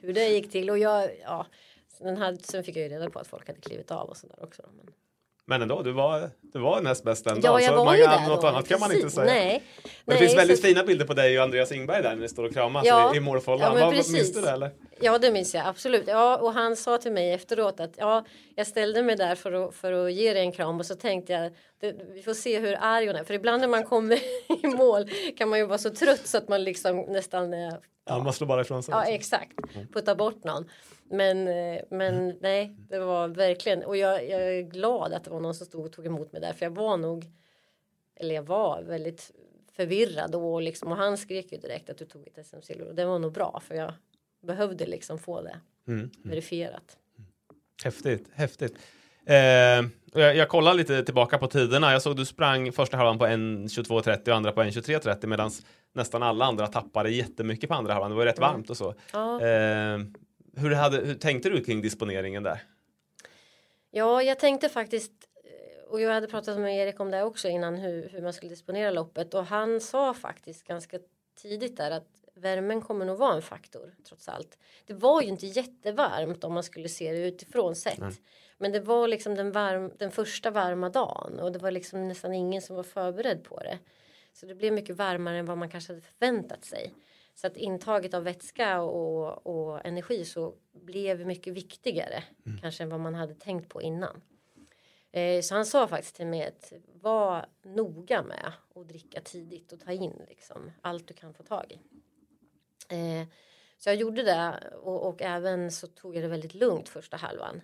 [0.00, 1.46] hur det gick till och jag ja,
[1.88, 4.44] sen, hade, sen fick jag ju reda på att folk hade klivit av och sådär
[4.44, 4.62] också.
[4.76, 4.93] Men...
[5.46, 7.48] Men ändå, du var, du var näst bäst ändå.
[7.48, 9.26] Ja, jag var ju där Något då, annat kan man inte säga.
[9.26, 9.62] Nej.
[9.82, 10.66] Men Nej, det finns väldigt så...
[10.66, 13.16] fina bilder på dig och Andreas Ingberg där när ni står och kramas ja, i,
[13.16, 13.78] i målfållan.
[13.78, 14.70] Ja, minns du det eller?
[15.00, 16.04] Ja, det minns jag absolut.
[16.06, 19.74] Ja, och han sa till mig efteråt att ja, jag ställde mig där för att,
[19.74, 22.76] för att ge dig en kram och så tänkte jag det, vi får se hur
[22.80, 23.24] arg hon är.
[23.24, 24.18] För ibland när man kommer
[24.64, 28.22] i mål kan man ju vara så trött så att man liksom nästan är Ja,
[28.22, 28.92] man slår bara ifrån sig.
[28.92, 29.14] Ja, liksom.
[29.14, 29.74] exakt.
[29.74, 29.86] Mm.
[29.88, 30.70] Putta bort någon.
[31.04, 32.36] Men, eh, men mm.
[32.40, 33.84] nej, det var verkligen.
[33.84, 36.40] Och jag, jag, är glad att det var någon som stod och tog emot mig
[36.40, 36.52] där.
[36.52, 37.24] För jag var nog.
[38.16, 39.30] Eller jag var väldigt
[39.72, 40.92] förvirrad och liksom.
[40.92, 42.88] Och han skrek ju direkt att du tog ett SM-silver.
[42.88, 43.60] Och det var nog bra.
[43.64, 43.92] För jag
[44.42, 46.00] behövde liksom få det mm.
[46.00, 46.10] mm.
[46.22, 46.98] verifierat.
[47.84, 48.78] Häftigt, häftigt.
[49.26, 49.84] Eh,
[50.14, 51.92] jag, jag kollar lite tillbaka på tiderna.
[51.92, 55.50] Jag såg du sprang första halvan på 1.22.30 och andra på 1.23.30 medan
[55.92, 58.10] nästan alla andra tappade jättemycket på andra halvan.
[58.10, 58.50] Det var rätt mm.
[58.50, 58.94] varmt och så.
[59.12, 59.40] Ja.
[59.40, 59.98] Eh,
[60.56, 62.62] hur, hade, hur tänkte du kring disponeringen där?
[63.90, 65.12] Ja, jag tänkte faktiskt
[65.44, 68.50] eh, och jag hade pratat med Erik om det också innan hur, hur man skulle
[68.50, 70.98] disponera loppet och han sa faktiskt ganska
[71.42, 74.58] tidigt där att värmen kommer nog vara en faktor trots allt.
[74.86, 77.98] Det var ju inte jättevarmt om man skulle se det utifrån sett.
[77.98, 78.12] Nej.
[78.64, 82.34] Men det var liksom den, varm, den första varma dagen och det var liksom nästan
[82.34, 83.78] ingen som var förberedd på det.
[84.32, 86.94] Så det blev mycket varmare än vad man kanske hade förväntat sig.
[87.34, 92.58] Så att intaget av vätska och, och energi så blev mycket viktigare mm.
[92.60, 94.22] kanske än vad man hade tänkt på innan.
[95.12, 99.80] Eh, så han sa faktiskt till mig att var noga med att dricka tidigt och
[99.80, 101.80] ta in liksom allt du kan få tag i.
[102.94, 103.28] Eh,
[103.78, 107.60] så jag gjorde det och, och, även så tog jag det väldigt lugnt första halvan.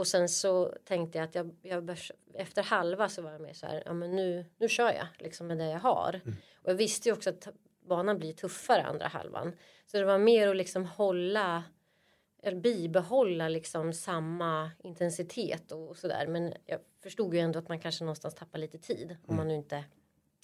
[0.00, 3.52] Och sen så tänkte jag att jag, jag börs, efter halva så var jag mer
[3.52, 6.20] så här, ja men nu, nu kör jag liksom med det jag har.
[6.24, 6.36] Mm.
[6.62, 7.48] Och jag visste ju också att
[7.80, 9.52] banan blir tuffare andra halvan.
[9.86, 11.64] Så det var mer att liksom hålla
[12.42, 16.26] eller bibehålla liksom samma intensitet och, och sådär.
[16.26, 19.16] Men jag förstod ju ändå att man kanske någonstans tappar lite tid mm.
[19.26, 19.84] om man nu inte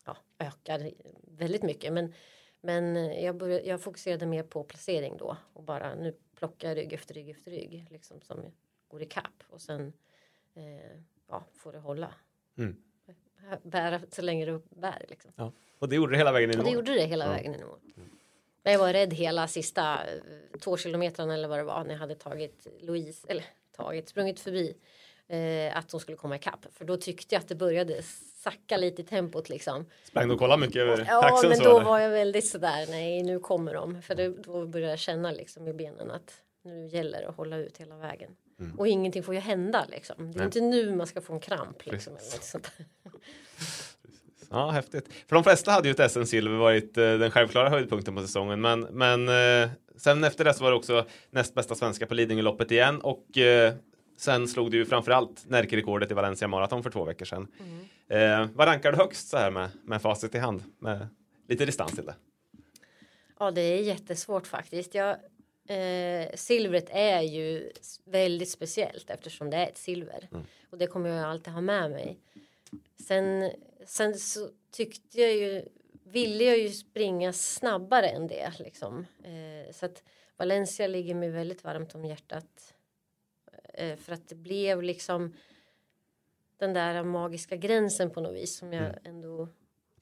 [0.04, 0.90] ja, ökar
[1.22, 1.92] väldigt mycket.
[1.92, 2.14] Men,
[2.60, 6.92] men jag, började, jag fokuserade mer på placering då och bara nu plockar jag rygg
[6.92, 8.52] efter rygg efter rygg liksom som
[8.88, 9.92] går i kapp och sen
[10.54, 12.14] eh, ja, får det hålla.
[12.58, 12.76] Mm.
[13.62, 15.32] Bära så länge du bär liksom.
[15.36, 15.52] Ja.
[15.78, 16.64] Och det gjorde det hela vägen in i mål?
[16.66, 17.30] Det gjorde det hela ja.
[17.30, 17.78] vägen in i mål.
[17.96, 18.08] Mm.
[18.62, 22.14] Jag var rädd hela sista eh, två kilometrarna eller vad det var när jag hade
[22.14, 23.44] tagit Louise eller
[23.76, 24.76] tagit sprungit förbi
[25.28, 28.02] eh, att hon skulle komma ikapp för då tyckte jag att det började
[28.34, 29.86] sacka lite i tempot liksom.
[30.04, 31.84] Sprang du och kollade mycket över Ja, axeln, men då eller?
[31.84, 35.68] var jag väldigt sådär nej nu kommer de för det, då började jag känna liksom
[35.68, 38.30] i benen att nu gäller det att hålla ut hela vägen.
[38.60, 38.78] Mm.
[38.78, 40.32] Och ingenting får ju hända liksom.
[40.32, 40.46] Det är Nej.
[40.46, 42.16] inte nu man ska få en kramp liksom.
[42.16, 42.72] Eller något sånt.
[44.50, 45.08] Ja, häftigt.
[45.26, 48.60] För de flesta hade ju ett SM-silver varit eh, den självklara höjdpunkten på säsongen.
[48.60, 52.70] Men, men eh, sen efter det så var det också näst bästa svenska på Lidingöloppet
[52.70, 53.00] igen.
[53.00, 53.74] Och eh,
[54.16, 57.48] sen slog du ju framförallt Närke-rekordet i Valencia Marathon för två veckor sedan.
[57.60, 58.42] Mm.
[58.42, 60.62] Eh, vad rankar du högst så här med, med facit i hand?
[60.78, 61.08] Med
[61.48, 62.14] lite distans till det.
[63.38, 64.94] Ja, det är jättesvårt faktiskt.
[64.94, 65.16] Jag
[65.68, 67.72] Eh, silvret är ju
[68.04, 70.28] väldigt speciellt eftersom det är ett silver.
[70.32, 70.46] Mm.
[70.70, 72.18] Och det kommer jag alltid ha med mig.
[73.06, 73.50] Sen,
[73.86, 75.68] sen så tyckte jag ju,
[76.04, 79.06] ville jag ju springa snabbare än det liksom.
[79.24, 80.02] Eh, så att
[80.36, 82.74] Valencia ligger mig väldigt varmt om hjärtat.
[83.74, 85.34] Eh, för att det blev liksom
[86.58, 88.98] den där magiska gränsen på något vis som jag mm.
[89.04, 89.48] ändå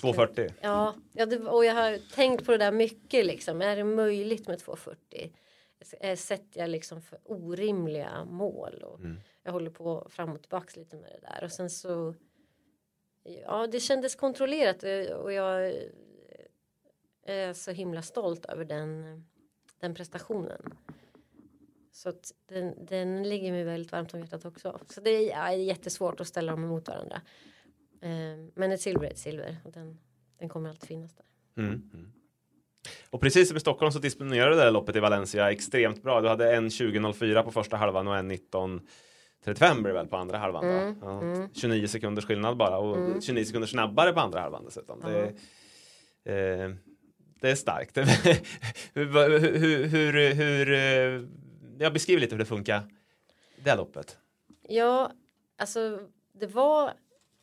[0.00, 0.54] 240?
[0.60, 3.62] Ja, ja det, och jag har tänkt på det där mycket liksom.
[3.62, 5.32] Är det möjligt med 240?
[6.16, 9.20] Sätter jag liksom för orimliga mål och mm.
[9.42, 12.14] jag håller på fram och tillbaks lite med det där och sen så
[13.22, 15.74] ja det kändes kontrollerat eh, och jag
[17.26, 19.24] är så himla stolt över den,
[19.78, 20.74] den prestationen.
[21.92, 22.12] Så
[22.46, 24.80] den, den ligger mig väldigt varmt om hjärtat också.
[24.88, 27.22] Så det är, ja, jättesvårt att ställa dem emot varandra.
[28.00, 29.98] Eh, men ett silver är ett silver och den,
[30.38, 31.26] den kommer alltid finnas där.
[31.62, 32.12] Mm.
[33.10, 36.20] Och precis som i Stockholm så disponerade det där loppet i Valencia extremt bra.
[36.20, 40.38] Du hade en 20.04 på första halvan och en 19.35 blir det väl på andra
[40.38, 40.64] halvan.
[40.64, 41.48] Mm, Ja, mm.
[41.54, 43.22] 29 sekunders skillnad bara och Mm.
[43.22, 45.00] 29 sekunder snabbare på andra halvan dessutom.
[45.00, 45.26] Det,
[46.32, 46.70] eh,
[47.40, 47.96] det är starkt.
[48.94, 51.28] hur, hur, hur, hur, eh,
[51.78, 52.82] jag beskriver lite hur det funkar.
[53.64, 54.18] Det här loppet.
[54.68, 55.12] Ja,
[55.58, 56.00] alltså
[56.32, 56.92] det var.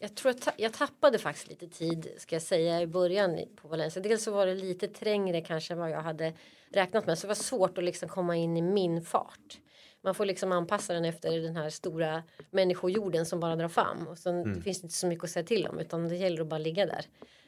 [0.01, 3.67] Jag tror jag, ta, jag tappade faktiskt lite tid ska jag säga i början på
[3.67, 4.01] Valencia.
[4.01, 6.33] Dels så var det lite trängre kanske än vad jag hade
[6.69, 7.17] räknat med.
[7.17, 9.59] Så det var svårt att liksom komma in i min fart.
[10.01, 14.07] Man får liksom anpassa den efter den här stora människojorden som bara drar fram.
[14.07, 16.41] Och sen det finns det inte så mycket att säga till om utan det gäller
[16.41, 17.05] att bara ligga där.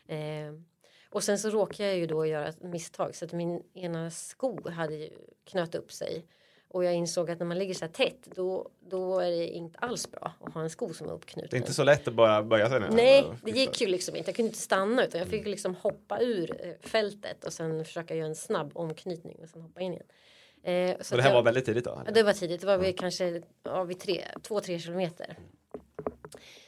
[0.07, 0.53] Eh,
[1.09, 4.69] och sen så råkade jag ju då göra ett misstag så att min ena sko
[4.69, 5.09] hade ju
[5.45, 6.25] knöt upp sig.
[6.73, 9.79] Och jag insåg att när man ligger så här tätt då, då är det inte
[9.79, 11.49] alls bra att ha en sko som är uppknuten.
[11.51, 12.87] Det är inte så lätt att bara böja sig nu.
[12.91, 14.29] Nej, det gick ju liksom inte.
[14.29, 18.15] Jag kunde inte stanna utan jag fick liksom hoppa ur eh, fältet och sen försöka
[18.15, 20.05] göra en snabb omknytning och sen hoppa in igen.
[20.63, 22.01] Eh, så Och det här jag- var väldigt tidigt då?
[22.05, 22.61] Ja, det var tidigt.
[22.61, 25.37] Det var vid kanske ja, vid tre, två, tre kilometer.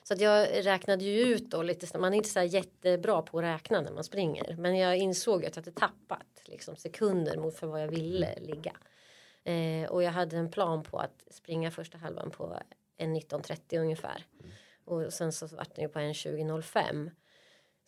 [0.04, 1.98] Så att jag räknade ju ut då lite.
[1.98, 4.56] Man är inte så här jättebra på att räkna när man springer.
[4.60, 8.76] Men jag insåg att jag hade tappat liksom, sekunder mot för vad jag ville ligga.
[9.46, 12.60] Eh, och jag hade en plan på att springa första halvan på
[12.98, 14.26] en 19.30 ungefär.
[14.86, 17.12] Och sen så vart det ju på en 20.05.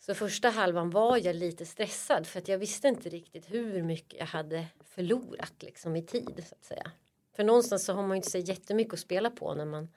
[0.00, 4.18] Så första halvan var jag lite stressad för att jag visste inte riktigt hur mycket
[4.18, 6.90] jag hade förlorat liksom i tid så att säga.
[7.36, 9.88] För någonstans så har man ju inte så jättemycket att spela på när man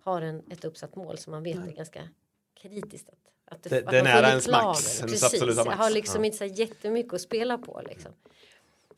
[0.00, 2.08] har en, ett uppsatt mål som man vet är ganska
[2.54, 3.08] kritiskt.
[3.08, 5.56] Att, att Det- att det nära följer ens max, ens Precis, max.
[5.56, 6.26] Jag har liksom Ja.
[6.26, 8.12] inte så jättemycket att spela på liksom.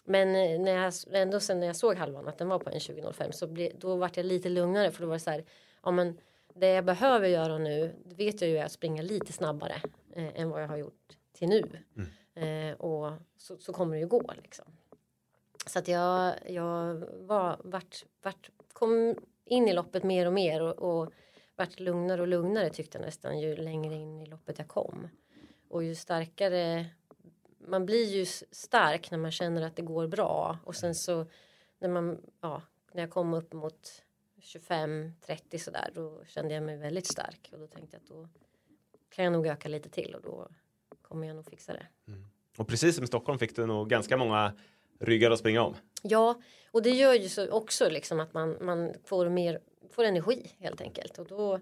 [0.07, 0.93] Men eh, när jag,
[1.23, 3.97] ändå sen när jag såg halvan att den var på en 20.05 så ble, då
[3.97, 5.45] vart jag lite lugnare för då var det så här,
[5.83, 6.19] ja men
[6.55, 10.41] det jag behöver göra nu, det vet jag ju är att springa lite snabbare eh,
[10.41, 11.63] än vad jag har gjort till nu.
[11.97, 12.71] Mm.
[12.71, 14.65] Eh, och så, så kommer det ju gå liksom.
[15.67, 21.01] Så att jag, jag var, vart, vart, kom in i loppet mer och mer och,
[21.01, 21.13] och
[21.57, 25.09] vart lugnare och lugnare tyckte jag nästan ju längre in i loppet jag kom.
[25.69, 26.87] Och ju starkare,
[27.59, 31.27] man blir ju stark när man känner att det går bra och sen så
[31.79, 34.03] när man, ja, när jag kom upp mot
[34.41, 38.29] 25-30 sådär då kände jag mig väldigt stark och då tänkte jag att då
[39.11, 40.49] kan jag nog öka lite till och då
[41.03, 41.87] kommer jag nog fixa det.
[42.57, 44.53] Och precis som i Stockholm fick du nog ganska många
[44.99, 45.75] ryggar att springa om.
[46.03, 46.41] Ja,
[46.71, 50.81] och det gör ju så också liksom att man, man får mer får energi helt
[50.81, 51.61] enkelt och då,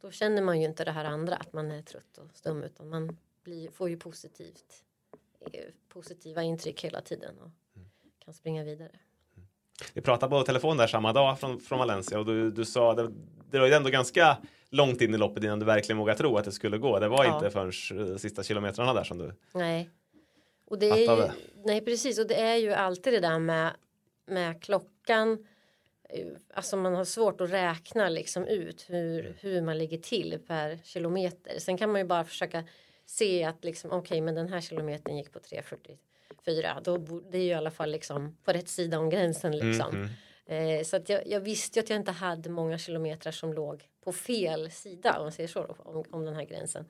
[0.00, 2.88] då känner man ju inte det här andra att man är trött och stum utan
[2.88, 4.84] man blir, får ju positivt
[5.88, 7.50] positiva intryck hela tiden och
[8.24, 8.90] kan springa vidare.
[9.94, 13.12] Vi pratade på telefon där samma dag från, från Valencia och du, du sa det,
[13.50, 14.38] det var ju ändå ganska
[14.70, 16.98] långt in i loppet innan du verkligen vågade tro att det skulle gå.
[16.98, 17.34] Det var Ja.
[17.34, 19.90] inte förrän eh, sista kilometrarna där som du Nej.
[20.64, 21.28] Och det är ju,
[21.64, 23.70] nej precis och det är ju alltid det där med,
[24.26, 25.46] med klockan.
[26.08, 30.78] Eh, Alltså man har svårt att räkna liksom ut hur, hur man ligger till per
[30.84, 31.58] kilometer.
[31.58, 32.64] Sen kan man ju bara försöka
[33.06, 36.80] se att liksom okej men den här kilometern gick på 3.44.
[36.82, 36.96] Då
[37.30, 39.94] det är ju i alla fall liksom på rätt sida om gränsen liksom.
[40.00, 40.08] Mhm.
[40.46, 43.88] Eh, så att jag, jag visste ju att jag inte hade många kilometrar som låg
[44.04, 46.84] på fel sida om man säger så om, om den här gränsen.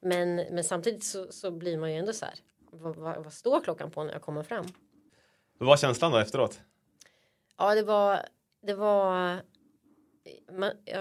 [0.00, 2.34] Men, men samtidigt så, så blir man ju ändå så här.
[2.70, 4.64] Vad, vad, vad står klockan på när jag kommer fram?
[5.58, 6.60] Vad var känslan då efteråt?
[7.58, 8.20] Ja, det var.
[8.62, 9.40] Det var.
[10.52, 11.00] Man, ja,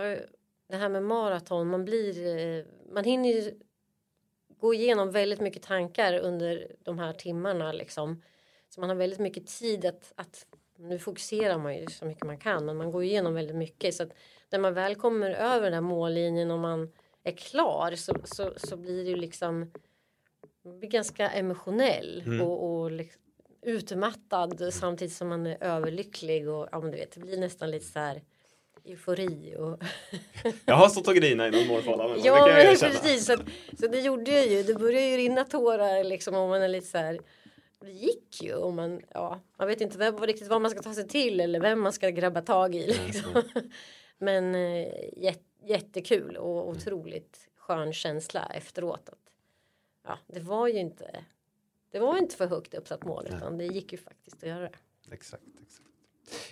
[0.70, 1.68] det här med maraton.
[1.68, 2.38] Man blir.
[2.60, 3.60] eh, Man hinner ju
[4.62, 8.22] gå igenom väldigt mycket tankar under de här timmarna liksom.
[8.70, 10.46] Så man har väldigt mycket tid att, att
[10.78, 14.04] nu fokuserar man ju så mycket man kan men man går igenom väldigt mycket så
[14.04, 14.14] att
[14.50, 16.92] när man väl kommer över den här mållinjen och man
[17.24, 19.72] är klar så, så, så blir det ju liksom
[20.64, 22.42] blir ganska emotionell Mm.
[22.42, 23.22] och, och liksom
[23.62, 27.86] utmattad samtidigt som man är överlycklig och ja, men du vet, det blir nästan lite
[27.86, 28.22] så här
[28.86, 29.84] eufori och
[30.66, 32.20] Jag har stått och grinat innan målfållan.
[32.24, 33.26] Ja, det men precis.
[33.26, 33.38] Så,
[33.80, 34.64] så det gjorde jag ju.
[34.64, 37.20] Det började ju rinna tårar liksom om man är lite så här.
[37.80, 40.94] Det gick ju och man, ja, man vet inte vem, riktigt vad man ska ta
[40.94, 42.88] sig till eller vem man ska grabba tag i.
[42.88, 43.44] Liksom.
[44.18, 49.10] Men eh, jät, jättekul och otroligt skön känsla efteråt.
[49.10, 49.32] Att,
[50.04, 51.26] ja, det var ju inte.
[51.92, 54.78] Det var inte för högt uppsatt mål utan det gick ju faktiskt att göra det.
[55.12, 55.91] Exakt, exakt.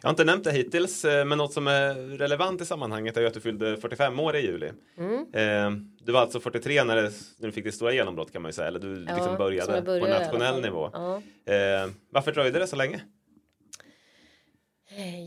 [0.02, 3.26] Jag har inte nämnt det hittills, eh, men något som är relevant i sammanhanget är
[3.26, 4.72] att du fyllde 45 år i juli.
[4.98, 5.14] Mm.
[5.34, 8.50] Eh, du var alltså 43 när, det, när du fick ditt stora genombrott kan man
[8.50, 10.90] ju säga, eller du Ja, liksom som började, började på nationell nivå.
[10.94, 11.16] Ja.
[11.54, 13.02] Eh, varför dröjde det så länge?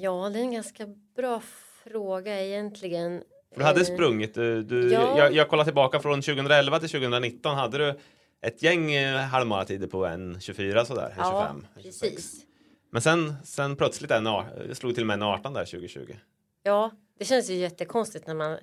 [0.00, 0.86] Ja, det är en ganska
[1.16, 1.42] bra
[1.84, 3.22] fråga egentligen.
[3.52, 5.18] För du hade sprungit, du, du, Ja.
[5.18, 7.98] jag, jag kollar tillbaka från 2011 till 2019 hade du
[8.42, 12.00] ett gäng halvmaratider på en 24 sådär, en Ja, 25, en 26.
[12.14, 12.46] precis.
[12.94, 16.14] Men sen, sen plötsligt en, det slog till och med en 18 där 2020.
[16.62, 18.58] Ja, det känns ju jättekonstigt när man,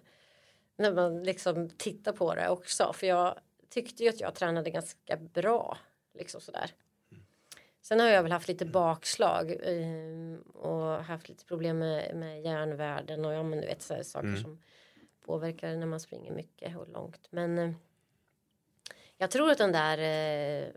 [0.77, 2.93] när man liksom tittar på det också.
[2.93, 3.39] För jag
[3.69, 5.77] tyckte ju att jag tränade ganska bra.
[6.13, 6.71] Liksom sådär.
[7.81, 13.25] Sen har jag väl haft lite bakslag eh, och haft lite problem med, med järnvärden
[13.25, 14.41] och ja, men du vet så här, saker Mm.
[14.41, 14.59] som
[15.25, 17.27] påverkar när man springer mycket och långt.
[17.29, 17.71] Men eh,
[19.17, 20.67] jag tror att den där eh,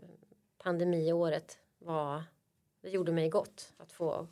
[0.57, 2.23] pandemiåret var,
[2.83, 4.27] det gjorde mig gott att få,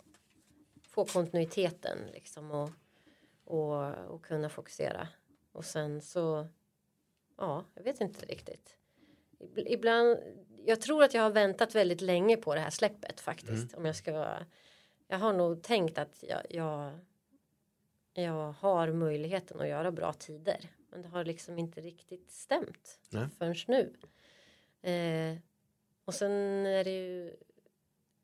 [0.90, 2.70] få kontinuiteten liksom och,
[3.44, 5.08] och, och kunna fokusera.
[5.52, 6.48] Och sen så,
[7.38, 8.78] ja, jag vet inte riktigt.
[9.40, 10.18] Ib- Ibland,
[10.66, 13.74] jag tror att jag har väntat väldigt länge på det här släppet faktiskt.
[13.74, 14.46] Om jag ska vara,
[15.08, 17.00] jag har nog tänkt att jag, jag,
[18.14, 20.70] jag har möjligheten att göra bra tider.
[20.90, 23.28] Men det har liksom inte riktigt stämt Nej.
[23.38, 23.94] förrän nu.
[24.92, 25.38] Eh,
[26.06, 26.32] och sen
[26.66, 27.36] är det ju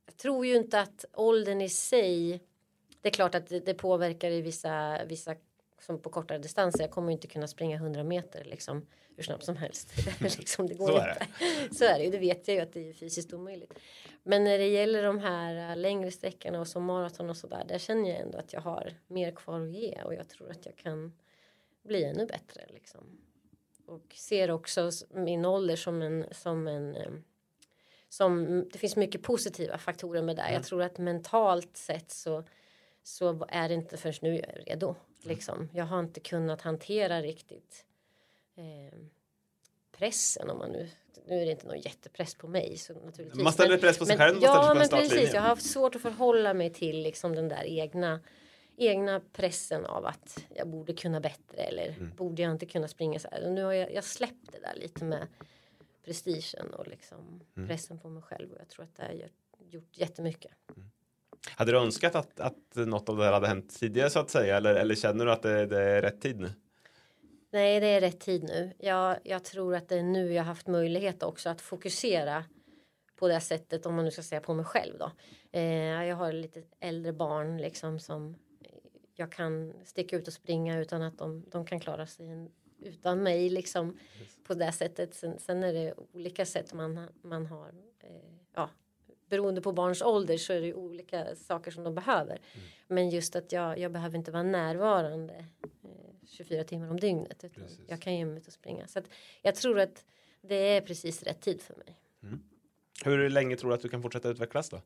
[0.08, 2.42] jag tror ju inte att åldern i sig
[3.02, 5.36] det är klart att det, det påverkar i vissa, vissa
[5.80, 6.84] som på kortare distanser.
[6.84, 9.94] Jag kommer inte kunna springa 100 meter liksom hur snabbt som helst.
[10.20, 11.28] liksom, det går Så är det.
[11.64, 11.76] inte.
[11.76, 13.74] Så är det ju, det vet jag ju att det är fysiskt omöjligt.
[14.24, 17.78] Men när det gäller de här äh, längre sträckorna och som maraton och sådär, där
[17.78, 20.76] känner jag ändå att jag har mer kvar att ge och jag tror att jag
[20.76, 21.14] kan
[21.84, 23.22] bli ännu bättre liksom.
[23.86, 27.12] Och ser också min ålder som en, som en eh,
[28.10, 30.52] som, det finns mycket positiva faktorer med det.
[30.54, 32.44] Jag tror att mentalt sett så,
[33.04, 34.96] så är det inte förrän nu jag är redo.
[35.24, 35.70] Liksom.
[35.74, 37.86] Jag har inte kunnat hantera riktigt
[38.56, 39.00] eh,
[39.92, 40.90] pressen om man nu
[41.28, 43.44] nu är det inte någon jättepress på mig så naturligtvis.
[43.44, 45.96] Man ställer Men- press på sig men, själv Ja men precis, jag har haft svårt
[45.96, 48.20] att förhålla mig till liksom den där egna
[48.78, 52.12] egna pressen av att jag borde kunna bättre eller Mm.
[52.18, 53.46] borde jag inte kunna springa så här.
[53.46, 55.28] Och nu har jag, jag släppt det där lite med
[56.08, 57.68] prestigen och liksom Mm.
[57.70, 59.14] pressen på mig själv och jag tror att det har
[59.70, 60.52] gjort- jättemycket.
[61.56, 64.58] Hade du önskat att, att något av det här hade hänt tidigare så att säga
[64.58, 66.52] eller, eller känner du att det, det är rätt tid nu?
[67.50, 68.74] Nej, det är rätt tid nu.
[68.80, 72.44] Jag, jag tror att det är nu jag haft möjlighet också att fokusera
[73.16, 75.12] på det sättet om man nu ska säga på mig själv då.
[75.52, 78.36] Eh, jag har lite äldre barn liksom som
[79.16, 83.50] jag kan sticka ut och springa utan att de, de kan klara sig utan mig
[83.50, 83.98] liksom
[84.44, 85.14] på det sättet.
[85.16, 87.68] Sen, sen är det olika sätt man, man har.
[88.00, 88.10] Eh,
[88.56, 88.70] ja,
[89.30, 92.40] beroende på barns ålder så är det ju olika saker som de behöver.
[92.88, 95.34] Men just att jag, jag behöver inte vara närvarande
[95.84, 95.90] eh,
[96.28, 97.44] 24 timmar om dygnet.
[97.44, 98.88] Utan jag kan mig ut och springa.
[98.88, 99.02] Så
[99.42, 100.06] jag tror att
[100.42, 101.98] det är precis rätt tid för mig.
[103.06, 104.82] Hur länge tror du att du kan fortsätta utvecklas då?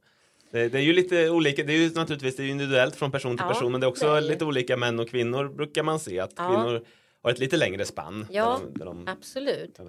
[0.52, 3.12] Det, det är ju lite olika, det är ju naturligtvis det är ju individuellt från
[3.12, 4.28] person till Ja, person men det är också det är ju.
[4.28, 6.48] lite olika män och kvinnor brukar man se att Ja.
[6.48, 6.86] kvinnor
[7.22, 8.28] har ett lite längre spann.
[8.32, 9.80] Ja, där de, där de, Absolut.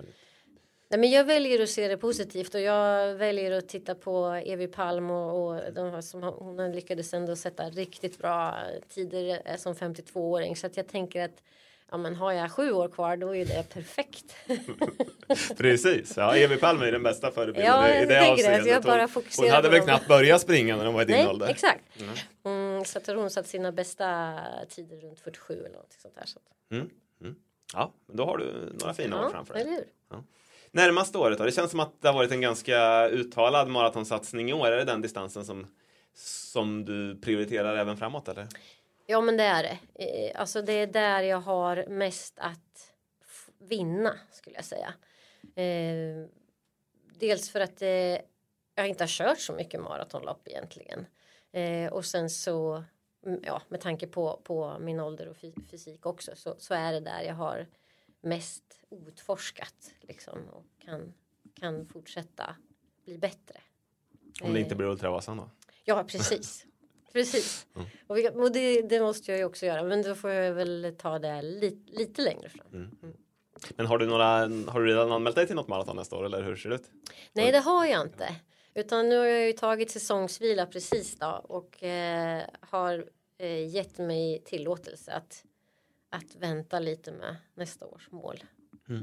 [0.90, 4.66] Nej, men jag väljer att se det positivt och jag väljer att titta på Evi
[4.68, 10.56] Palm och, och de som hon lyckades ändå sätta riktigt bra tider eh, som 52-åring
[10.56, 11.42] så att jag tänker att
[11.90, 14.34] ja men har jag sju år kvar då är det perfekt.
[15.56, 18.66] Precis, ja Evi Palm är den bästa förebilden Ja, i det avseendet.
[18.66, 21.26] jag bara hon, hon hade väl knappt börjat springa när hon var i din Nej,
[21.28, 21.48] ålder.
[21.48, 21.84] exakt.
[22.44, 26.24] Mm, så att hon satt sina bästa tider runt 47 eller något sånt där.
[26.26, 26.38] Så
[26.72, 26.90] Mm,
[27.22, 27.34] mm.
[27.74, 29.62] Ja, men då har du några fina år ja, framför dig.
[29.62, 29.84] eller hur?
[30.70, 31.44] Närmaste året då?
[31.44, 34.66] Det känns som att det har varit en ganska uttalad maratonsatsning i år.
[34.66, 35.66] Är det den distansen som,
[36.14, 38.46] som du prioriterar även framåt eller?
[39.06, 39.78] Ja men det är det.
[40.04, 42.92] Eh, Alltså det är där jag har mest att
[43.58, 44.94] vinna skulle jag säga.
[45.54, 46.28] Eh,
[47.18, 48.18] dels för att eh,
[48.74, 51.06] jag inte har kört så mycket maratonlopp egentligen.
[51.90, 52.84] Och sen så,
[53.42, 57.00] ja med tanke på, på min ålder och fy- fysik också så, så är det
[57.00, 57.66] där jag har
[58.20, 61.14] mest outforskat liksom och kan,
[61.60, 62.56] kan fortsätta
[63.04, 63.60] bli bättre.
[64.42, 65.50] Om det Eh, inte blir Ultravasan då?
[65.84, 66.66] Ja, precis.
[67.12, 67.66] Precis.
[67.74, 67.88] Mm.
[68.06, 69.82] Och, vi, och det, det måste jag ju också göra.
[69.82, 72.66] Men då får jag väl ta det lite, lite längre fram.
[72.72, 73.16] Mm.
[73.76, 74.24] Men har du, några,
[74.72, 76.90] har du redan anmält dig till något maraton nästa år eller hur ser det ut?
[77.32, 78.36] Nej, det har jag inte.
[78.74, 83.06] Utan nu har jag ju tagit säsongsvila precis då och eh, har
[83.38, 85.44] eh, gett mig tillåtelse att,
[86.10, 88.44] att vänta lite med nästa års mål.
[88.88, 88.96] Eh,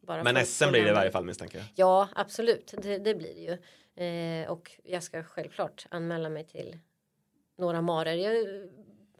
[0.00, 1.66] bara Men SM blir det i varje fall misstänker jag.
[1.74, 2.74] Ja, absolut.
[2.82, 3.58] Det, det blir det ju.
[4.04, 6.78] Eh, och jag ska självklart anmäla mig till
[7.56, 8.14] några maror.
[8.14, 8.68] Jag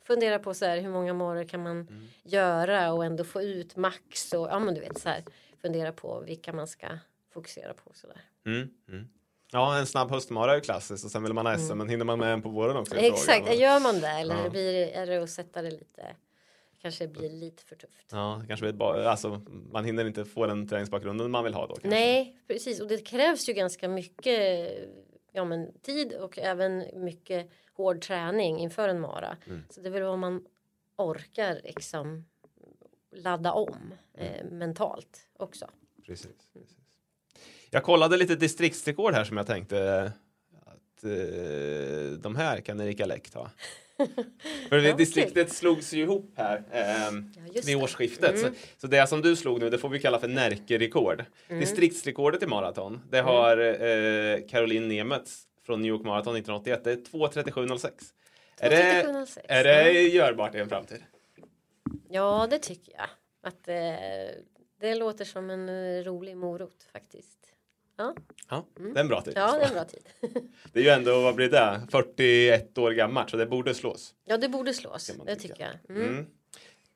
[0.02, 2.08] funderar på så här hur många maror kan man mm.
[2.22, 5.24] göra och ändå få ut max och ja men du vet så här
[5.62, 6.98] fundera på vilka man ska
[7.30, 8.22] fokusera på så där.
[8.46, 8.70] Mm.
[8.88, 9.08] Mm.
[9.52, 11.78] Ja, en snabb höstmara är ju klassiskt och sen vill man ha SM, mm.
[11.78, 12.96] men hinner man med en på våren också?
[12.96, 13.60] Exakt, frågan.
[13.60, 14.50] gör man det eller ja.
[14.50, 16.16] blir, är det att sätta det lite
[16.82, 18.08] kanske blir lite för tufft.
[18.10, 19.40] Ja, kanske bara, alltså,
[19.72, 21.74] man hinner inte få den träningsbakgrunden man vill ha då.
[21.74, 21.88] Kanske.
[21.88, 24.70] Nej, precis och det krävs ju ganska mycket
[25.32, 29.36] ja, men, tid och även mycket hård träning inför en mara.
[29.46, 29.62] Mm.
[29.70, 30.46] Så det är väl vad man
[30.96, 32.24] orkar liksom
[33.10, 34.58] ladda om eh, mm.
[34.58, 35.66] mentalt också.
[36.06, 36.79] Precis, precis.
[37.70, 40.12] Jag kollade lite distriktsrekord här som jag tänkte
[40.66, 43.50] att eh, de här kan Erika Läck ta.
[44.68, 46.82] För det, distriktet slogs ju ihop här eh,
[47.54, 48.34] ja, vid årsskiftet.
[48.34, 48.52] Mm.
[48.54, 51.24] Så, så, det som du slog nu, det får vi kalla för Närke-rekord.
[51.48, 51.60] Mm.
[51.60, 53.28] Distriktsrekordet i maraton, det mm.
[53.28, 56.84] har eh, Caroline Nemets från New York Marathon 1981.
[56.84, 57.90] Det är 2.37,06.
[58.60, 61.02] Är det, är det görbart i en framtid?
[62.08, 63.08] Ja, det tycker jag.
[63.42, 63.74] Att eh,
[64.80, 67.49] det låter som en eh, rolig morot faktiskt.
[68.00, 68.14] Ja.
[68.48, 68.94] ja, mm.
[68.94, 69.32] det är en bra tid.
[69.36, 70.08] Ja, det är en bra tid.
[70.72, 74.14] det är ju ändå, vad blir det, 41 år gammalt så det borde slås.
[74.24, 75.10] Ja, det borde slås.
[75.26, 75.96] Det tycker jag.
[75.96, 76.08] Mm.
[76.08, 76.26] Mm.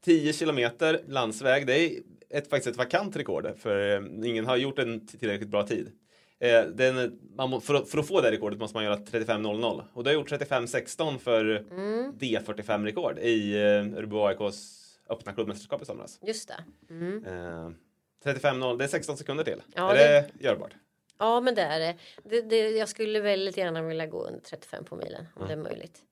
[0.05, 2.01] 10 kilometer landsväg, det är
[2.31, 5.93] ett, faktiskt ett vakant rekord för eh, ingen har gjort en tillräckligt bra tid.
[6.39, 10.11] Eh, den, man, för, för, att få det rekordet måste man göra 35.00 och du
[10.11, 12.13] har gjort 35.16 för mm.
[12.13, 16.19] D45-rekord i eh, Örebro AIKs öppna klubbmästerskap i somras.
[16.23, 16.65] Just det.
[16.95, 17.25] Mm.
[17.25, 17.71] Eh,
[18.25, 19.63] 35.0, det är 16 sekunder till.
[19.75, 20.73] Ja, är det, det görbart?
[21.19, 21.95] Ja, men det är det.
[22.23, 25.49] det, det jag skulle väldigt gärna vilja gå under 35 på milen om mm.
[25.49, 26.03] det är möjligt.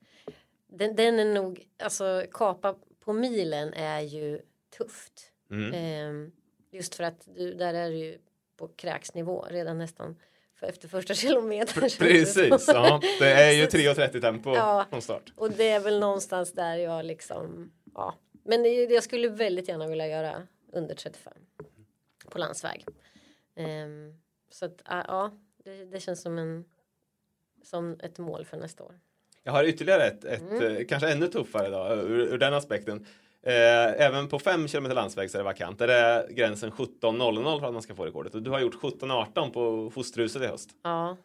[0.66, 2.74] Den, den, är nog, alltså kapa
[3.04, 4.40] på milen är ju
[4.78, 5.32] tufft.
[5.50, 5.74] Mm.
[5.74, 6.30] Eh,
[6.70, 8.18] just för att du, där är du ju
[8.56, 10.16] på kräksnivå redan nästan
[10.54, 11.90] för efter första kilometern.
[11.98, 13.00] Precis, ja.
[13.18, 15.32] det är ju 3.30 tempo ja, från start.
[15.36, 18.14] Och det är väl någonstans där jag liksom, ja.
[18.44, 21.32] Men det, jag skulle väldigt gärna vilja göra under 35
[22.30, 22.86] på landsväg.
[23.56, 24.22] Um,
[24.52, 25.30] så att, ja,
[25.64, 26.64] det, det, känns som, en,
[27.62, 28.94] som ett mål för nästa år.
[29.42, 30.76] Jag har ytterligare ett, ett mm.
[30.76, 33.06] Eh, kanske ännu tuffare då, ur, ur den aspekten.
[33.42, 35.78] Eh, även på 5 km landsväg så är det vakant.
[35.78, 38.34] Där är gränsen 17.00 för att man ska få rekordet.
[38.34, 40.70] Och du har gjort 17.18 på Fosterhuset i höst.
[40.82, 41.16] Ja.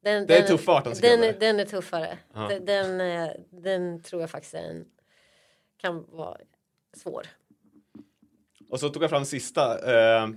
[0.00, 1.26] Den, det är tuffa 18 sekunder.
[1.26, 2.18] Den, den är tuffare.
[2.32, 4.84] Den, den, eh, den, tror jag faktiskt en,
[5.76, 6.38] kan vara
[6.96, 7.26] svår.
[8.70, 10.28] Och så tog jag fram sista eh,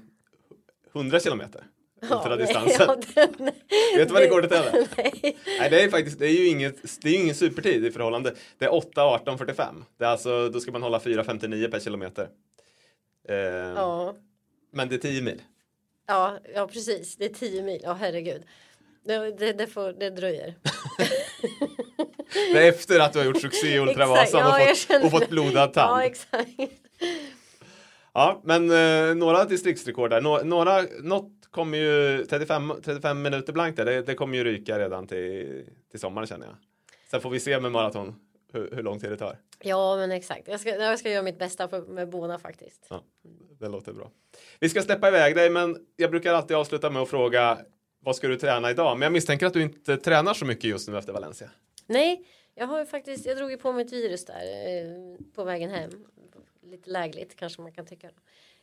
[0.93, 1.63] 100 kilometer.
[2.11, 2.87] Ultradistansen.
[2.87, 3.27] Ja, ja,
[3.97, 4.71] Vet du vad rekordet är?
[4.97, 5.37] Nej.
[5.59, 8.33] Nej, det är faktiskt, det är ju inget, det är ingen supertid i förhållande.
[8.57, 9.85] Det är 8, 18, 45.
[9.97, 12.29] Det är alltså, då ska man hålla 4,59 per kilometer.
[13.29, 14.15] Eh, ja.
[14.71, 15.41] Men det är 10 mil.
[16.07, 17.15] Ja, ja precis.
[17.15, 17.81] Det är 10 mil.
[17.83, 18.43] Ja, herregud.
[19.05, 20.55] Det, det, det, får, det dröjer.
[22.53, 25.29] det är efter att du har gjort succé i Ultravasan ja, och, fått, och fått
[25.29, 25.91] blodad tand.
[25.91, 26.49] Ja, exakt.
[28.13, 30.21] Ja, men eh, några distriktsrekord där.
[30.21, 33.85] Nå, några, något kommer ju 35, 35 minuter blankt där.
[33.85, 36.55] Det, det, kommer ju ryka redan till, till sommaren känner jag.
[37.11, 38.15] Sen får vi se med maraton
[38.53, 39.37] hur, hur lång tid det tar.
[39.59, 40.47] Ja, men exakt.
[40.47, 42.87] Jag ska, jag ska göra mitt bästa för, med båda faktiskt.
[42.89, 43.03] Ja,
[43.59, 44.11] det låter bra.
[44.59, 47.57] Vi ska släppa iväg dig, men jag brukar alltid avsluta med att fråga
[47.99, 48.97] vad ska du träna idag?
[48.97, 51.49] Men jag misstänker att du inte tränar så mycket just nu efter Valencia.
[51.85, 52.25] Nej,
[52.55, 53.25] jag har ju faktiskt.
[53.25, 55.91] Jag drog ju på mig ett virus där eh, på vägen hem
[56.71, 58.09] lite lägligt kanske man kan tycka.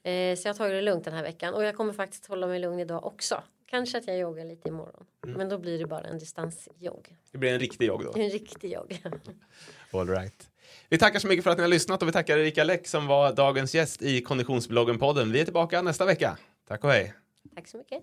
[0.04, 2.46] Eh, så jag har tagit det lugnt den här veckan och jag kommer faktiskt hålla
[2.46, 3.42] mig lugn idag också.
[3.66, 5.06] Kanske att jag joggar lite imorgon.
[5.24, 5.38] Mm.
[5.38, 7.16] Men då blir det bara en distansjogg.
[7.32, 8.20] Det blir en riktig jogg då?
[8.20, 9.02] En riktig jogg.
[9.90, 10.50] All right.
[10.88, 13.06] Vi tackar så mycket för att ni har lyssnat och vi tackar Erika Läck som
[13.06, 15.32] var dagens gäst i Konditionsbloggen-podden.
[15.32, 16.38] Vi är tillbaka nästa vecka.
[16.68, 17.14] Tack och hej.
[17.54, 18.02] Tack så mycket.